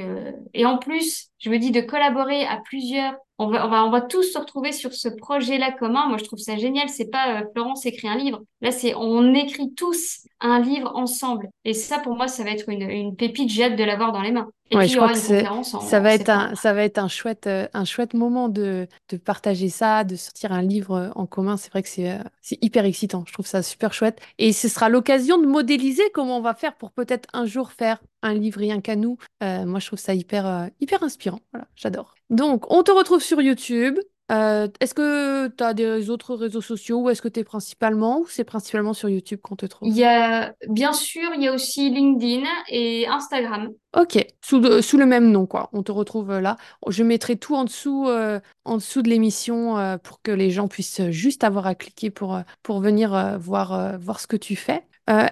et 0.53 0.65
en 0.65 0.77
plus, 0.77 1.29
je 1.39 1.49
me 1.49 1.57
dis 1.57 1.71
de 1.71 1.81
collaborer 1.81 2.45
à 2.45 2.61
plusieurs 2.63 3.15
on 3.37 3.47
va, 3.47 3.65
on 3.65 3.69
va, 3.69 3.85
on 3.85 3.89
va 3.89 4.01
tous 4.01 4.23
se 4.23 4.37
retrouver 4.37 4.71
sur 4.71 4.93
ce 4.93 5.09
projet-là 5.09 5.71
commun. 5.71 6.07
Moi, 6.07 6.17
je 6.17 6.23
trouve 6.23 6.39
ça 6.39 6.55
génial. 6.55 6.87
C'est 6.87 7.09
pas 7.09 7.41
euh, 7.41 7.43
Florence 7.53 7.85
écrit 7.85 8.07
un 8.07 8.15
livre. 8.15 8.41
Là, 8.61 8.71
c'est 8.71 8.95
on 8.95 9.33
écrit 9.33 9.73
tous 9.73 10.21
un 10.39 10.61
livre 10.61 10.95
ensemble. 10.95 11.49
Et 11.65 11.73
ça, 11.73 11.99
pour 11.99 12.15
moi, 12.15 12.29
ça 12.29 12.43
va 12.45 12.51
être 12.51 12.69
une, 12.69 12.89
une 12.89 13.15
pépite. 13.15 13.49
J'ai 13.49 13.65
hâte 13.65 13.75
de 13.75 13.83
l'avoir 13.83 14.13
dans 14.13 14.21
les 14.21 14.31
mains. 14.31 14.47
Et 14.71 14.77
puis, 14.77 14.87
je 14.87 14.95
crois 14.95 15.11
que 15.11 15.17
ça 15.17 15.99
va 15.99 16.13
être 16.13 16.29
un, 16.29 16.55
ça 16.55 16.73
va 16.73 16.83
être 16.83 16.97
un 16.97 17.09
chouette, 17.09 17.45
euh, 17.45 17.67
un 17.73 17.83
chouette 17.83 18.13
moment 18.13 18.47
de, 18.47 18.87
de 19.09 19.17
partager 19.17 19.67
ça, 19.67 20.05
de 20.05 20.15
sortir 20.15 20.53
un 20.53 20.61
livre 20.61 20.95
euh, 20.95 21.09
en 21.15 21.25
commun. 21.25 21.57
C'est 21.57 21.71
vrai 21.71 21.83
que 21.83 21.89
c'est, 21.89 22.17
c'est 22.41 22.57
hyper 22.63 22.85
excitant. 22.85 23.25
Je 23.27 23.33
trouve 23.33 23.45
ça 23.45 23.61
super 23.61 23.91
chouette. 23.93 24.21
Et 24.37 24.53
ce 24.53 24.69
sera 24.69 24.87
l'occasion 24.87 25.37
de 25.41 25.45
modéliser 25.45 26.03
comment 26.13 26.37
on 26.37 26.41
va 26.41 26.53
faire 26.53 26.75
pour 26.77 26.91
peut-être 26.91 27.27
un 27.33 27.45
jour 27.45 27.73
faire 27.73 28.01
un 28.21 28.33
livre 28.33 28.59
rien 28.59 28.79
qu'à 28.79 28.95
nous. 28.95 29.17
moi, 29.41 29.79
je 29.79 29.87
trouve 29.87 29.99
ça 29.99 30.15
hyper, 30.15 30.69
hyper 30.79 31.03
inspirant. 31.03 31.41
Voilà, 31.51 31.67
j'adore. 31.75 32.14
Donc, 32.29 32.71
on 32.71 32.83
te 32.83 32.91
retrouve 32.91 33.21
sur 33.21 33.41
YouTube. 33.41 33.99
Euh, 34.31 34.67
est-ce 34.79 34.95
que 34.95 35.47
tu 35.49 35.63
as 35.63 35.75
des 35.75 36.09
autres 36.09 36.35
réseaux 36.35 36.61
sociaux 36.61 37.01
ou 37.01 37.09
est-ce 37.11 37.21
que 37.21 37.27
tu 37.27 37.41
es 37.41 37.43
principalement 37.43 38.21
ou 38.21 38.27
c'est 38.27 38.43
principalement 38.43 38.93
sur 38.93 39.07
YouTube 39.07 39.39
qu'on 39.41 39.55
te 39.55 39.67
trouve? 39.67 39.87
Il 39.87 39.95
y 39.95 40.03
a, 40.03 40.55
bien 40.67 40.93
sûr, 40.93 41.29
il 41.35 41.43
y 41.43 41.47
a 41.47 41.53
aussi 41.53 41.91
LinkedIn 41.91 42.43
et 42.69 43.07
Instagram. 43.07 43.69
Ok, 43.95 44.25
sous, 44.43 44.81
sous 44.81 44.97
le 44.97 45.05
même 45.05 45.29
nom, 45.29 45.45
quoi. 45.45 45.69
On 45.73 45.83
te 45.83 45.91
retrouve 45.91 46.31
euh, 46.31 46.41
là. 46.41 46.57
Je 46.87 47.03
mettrai 47.03 47.35
tout 47.35 47.55
en 47.55 47.65
dessous, 47.65 48.07
euh, 48.07 48.39
en 48.63 48.77
dessous 48.77 49.03
de 49.03 49.09
l'émission 49.09 49.99
pour 50.03 50.21
que 50.23 50.31
les 50.31 50.49
gens 50.49 50.67
puissent 50.67 51.09
juste 51.11 51.43
avoir 51.43 51.67
à 51.67 51.75
cliquer 51.75 52.09
pour, 52.09 52.39
pour 52.63 52.79
venir 52.79 53.37
voir, 53.39 53.99
voir 53.99 54.19
ce 54.19 54.25
que 54.25 54.37
tu 54.37 54.55
fais. 54.55 54.83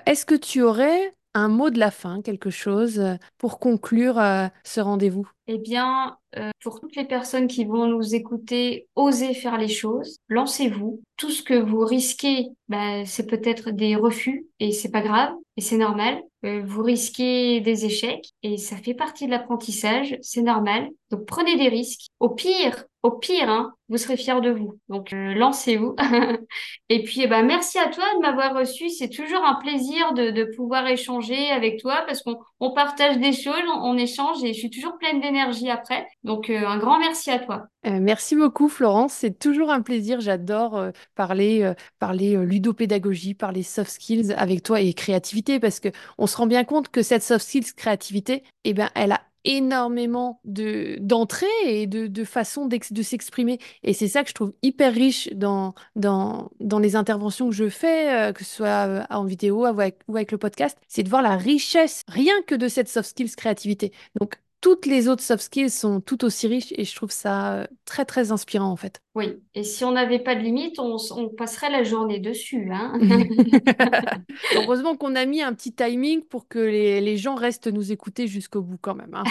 est-ce 0.05 0.25
que 0.25 0.35
tu 0.35 0.61
aurais 0.61 1.15
un 1.33 1.47
mot 1.47 1.69
de 1.69 1.79
la 1.79 1.91
fin, 1.91 2.21
quelque 2.21 2.49
chose 2.49 3.01
pour 3.37 3.59
conclure 3.59 4.21
ce 4.63 4.79
rendez-vous? 4.81 5.27
Eh 5.47 5.57
bien, 5.57 6.17
euh, 6.37 6.51
pour 6.61 6.79
toutes 6.79 6.95
les 6.95 7.03
personnes 7.03 7.47
qui 7.47 7.65
vont 7.65 7.85
nous 7.85 8.15
écouter, 8.15 8.87
osez 8.95 9.33
faire 9.33 9.57
les 9.57 9.67
choses, 9.67 10.17
lancez-vous. 10.29 11.01
Tout 11.17 11.31
ce 11.31 11.43
que 11.43 11.53
vous 11.53 11.81
risquez, 11.81 12.47
bah, 12.69 13.05
c'est 13.05 13.27
peut-être 13.27 13.71
des 13.71 13.97
refus 13.97 14.47
et 14.59 14.71
c'est 14.71 14.89
pas 14.91 15.01
grave 15.01 15.33
et 15.57 15.61
c'est 15.61 15.77
normal. 15.77 16.21
Euh, 16.45 16.61
vous 16.65 16.81
risquez 16.81 17.59
des 17.59 17.85
échecs 17.85 18.31
et 18.41 18.57
ça 18.57 18.77
fait 18.77 18.93
partie 18.93 19.25
de 19.25 19.31
l'apprentissage, 19.31 20.17
c'est 20.21 20.41
normal. 20.41 20.89
Donc 21.11 21.25
prenez 21.25 21.57
des 21.57 21.67
risques. 21.67 22.07
Au 22.21 22.29
pire, 22.29 22.85
au 23.03 23.11
pire, 23.11 23.49
hein, 23.49 23.73
vous 23.89 23.97
serez 23.97 24.15
fiers 24.15 24.39
de 24.39 24.49
vous. 24.49 24.79
Donc 24.87 25.11
euh, 25.11 25.33
lancez-vous. 25.33 25.93
et 26.89 27.03
puis, 27.03 27.21
eh 27.23 27.27
ben, 27.27 27.45
merci 27.45 27.77
à 27.77 27.89
toi 27.89 28.05
de 28.15 28.21
m'avoir 28.21 28.55
reçu. 28.55 28.89
C'est 28.89 29.09
toujours 29.09 29.43
un 29.43 29.55
plaisir 29.55 30.13
de, 30.13 30.45
pouvoir 30.55 30.87
échanger 30.87 31.49
avec 31.51 31.81
toi 31.81 32.03
parce 32.07 32.21
qu'on 32.21 32.37
on 32.61 32.73
partage 32.73 33.17
des 33.17 33.33
choses, 33.33 33.61
on, 33.67 33.97
échange 33.97 34.43
et 34.43 34.53
je 34.53 34.59
suis 34.59 34.69
toujours 34.69 34.97
pleine 34.97 35.19
d'énergie 35.19 35.69
après. 35.69 36.07
Donc, 36.23 36.49
euh, 36.49 36.65
un 36.65 36.77
grand 36.77 36.97
merci 36.97 37.29
à 37.29 37.39
toi. 37.39 37.65
Euh, 37.85 37.99
merci 37.99 38.37
beaucoup, 38.37 38.69
Florence. 38.69 39.13
C'est 39.13 39.37
toujours 39.37 39.69
un 39.69 39.81
plaisir. 39.81 40.21
J'adore 40.21 40.81
parler, 41.15 41.73
parler 41.99 42.37
ludopédagogie, 42.37 43.33
parler 43.33 43.63
soft 43.63 43.91
skills 43.91 44.33
avec 44.37 44.63
toi 44.63 44.79
et 44.79 44.93
créativité 44.93 45.59
parce 45.59 45.81
que 45.81 45.89
on 46.17 46.25
se 46.25 46.37
rend 46.37 46.47
bien 46.47 46.63
compte 46.63 46.87
que 46.87 47.01
cette 47.01 47.23
soft 47.23 47.45
skills 47.45 47.73
créativité, 47.75 48.43
eh 48.63 48.73
ben, 48.73 48.89
elle 48.95 49.11
a 49.11 49.21
énormément 49.45 50.39
de 50.45 50.97
d'entrées 50.99 51.45
et 51.65 51.87
de, 51.87 52.07
de 52.07 52.23
façons 52.23 52.67
de 52.67 53.01
s'exprimer. 53.01 53.59
Et 53.83 53.93
c'est 53.93 54.07
ça 54.07 54.23
que 54.23 54.29
je 54.29 54.33
trouve 54.33 54.53
hyper 54.61 54.93
riche 54.93 55.29
dans, 55.33 55.73
dans, 55.95 56.51
dans 56.59 56.79
les 56.79 56.95
interventions 56.95 57.49
que 57.49 57.55
je 57.55 57.69
fais, 57.69 58.29
euh, 58.29 58.33
que 58.33 58.43
ce 58.43 58.55
soit 58.55 58.87
euh, 58.87 59.03
en 59.09 59.25
vidéo 59.25 59.61
ou 59.61 59.65
avec, 59.65 59.99
ou 60.07 60.15
avec 60.15 60.31
le 60.31 60.37
podcast, 60.37 60.77
c'est 60.87 61.03
de 61.03 61.09
voir 61.09 61.21
la 61.21 61.37
richesse 61.37 62.03
rien 62.07 62.33
que 62.47 62.55
de 62.55 62.67
cette 62.67 62.89
soft 62.89 63.09
skills 63.09 63.35
créativité. 63.35 63.91
Donc, 64.19 64.35
toutes 64.63 64.85
les 64.85 65.09
autres 65.09 65.21
soft 65.21 65.43
skills 65.43 65.69
sont 65.69 65.99
tout 65.99 66.23
aussi 66.23 66.47
riches 66.47 66.71
et 66.77 66.85
je 66.85 66.95
trouve 66.95 67.11
ça 67.11 67.53
euh, 67.53 67.67
très 67.83 68.05
très 68.05 68.31
inspirant 68.31 68.69
en 68.69 68.77
fait. 68.77 69.01
Oui, 69.13 69.33
et 69.55 69.63
si 69.65 69.83
on 69.83 69.91
n'avait 69.91 70.19
pas 70.19 70.35
de 70.35 70.39
limite, 70.39 70.79
on, 70.79 70.97
passerait 71.37 71.69
la 71.69 71.83
journée 71.83 72.19
dessus. 72.19 72.71
Hein 72.71 72.93
Heureusement 74.55 74.95
qu'on 74.95 75.15
a 75.15 75.25
mis 75.25 75.41
un 75.41 75.53
petit 75.53 75.73
timing 75.73 76.23
pour 76.23 76.47
que 76.47 76.59
les, 76.59 77.17
gens 77.17 77.35
restent 77.35 77.67
nous 77.67 77.91
écouter 77.91 78.25
jusqu'au 78.27 78.61
bout 78.61 78.77
quand 78.81 78.95
même. 78.95 79.13
Hein. 79.13 79.23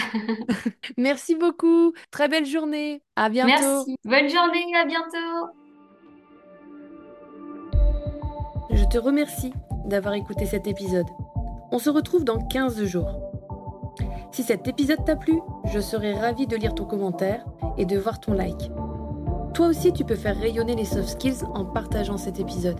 Merci 0.97 1.33
beaucoup, 1.33 1.93
très 2.11 2.27
belle 2.27 2.45
journée, 2.45 3.01
à 3.15 3.29
bientôt. 3.29 3.49
Merci, 3.49 3.97
bonne 4.05 4.29
journée, 4.29 4.65
à 4.75 4.85
bientôt. 4.85 5.49
Je 8.69 8.85
te 8.85 8.99
remercie 8.99 9.51
d'avoir 9.85 10.13
écouté 10.13 10.45
cet 10.45 10.67
épisode. 10.67 11.07
On 11.71 11.79
se 11.79 11.89
retrouve 11.89 12.23
dans 12.23 12.37
15 12.37 12.85
jours. 12.85 13.32
Si 14.33 14.41
cet 14.41 14.67
épisode 14.67 15.05
t'a 15.05 15.15
plu, 15.15 15.41
je 15.65 15.79
serai 15.79 16.13
ravie 16.13 16.47
de 16.47 16.55
lire 16.55 16.73
ton 16.73 16.85
commentaire 16.85 17.45
et 17.77 17.85
de 17.85 17.99
voir 17.99 18.19
ton 18.19 18.33
like. 18.33 18.71
Toi 19.53 19.67
aussi, 19.67 19.93
tu 19.93 20.05
peux 20.05 20.15
faire 20.15 20.35
rayonner 20.35 20.73
les 20.73 20.85
soft 20.85 21.09
skills 21.09 21.45
en 21.53 21.65
partageant 21.65 22.17
cet 22.17 22.39
épisode. 22.39 22.79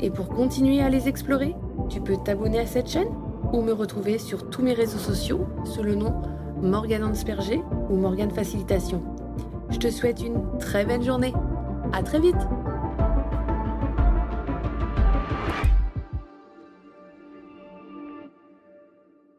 Et 0.00 0.10
pour 0.10 0.28
continuer 0.28 0.80
à 0.80 0.88
les 0.88 1.06
explorer, 1.06 1.54
tu 1.88 2.00
peux 2.00 2.16
t'abonner 2.16 2.58
à 2.58 2.66
cette 2.66 2.88
chaîne 2.88 3.06
ou 3.52 3.62
me 3.62 3.70
retrouver 3.70 4.18
sur 4.18 4.50
tous 4.50 4.62
mes 4.62 4.74
réseaux 4.74 4.98
sociaux 4.98 5.46
sous 5.64 5.84
le 5.84 5.94
nom 5.94 6.12
Morgane 6.60 7.04
Ansperger 7.04 7.62
ou 7.88 7.94
Morgane 7.94 8.32
Facilitation. 8.32 9.00
Je 9.70 9.78
te 9.78 9.90
souhaite 9.90 10.20
une 10.20 10.42
très 10.58 10.84
belle 10.84 11.04
journée. 11.04 11.34
À 11.92 12.02
très 12.02 12.18
vite! 12.18 12.48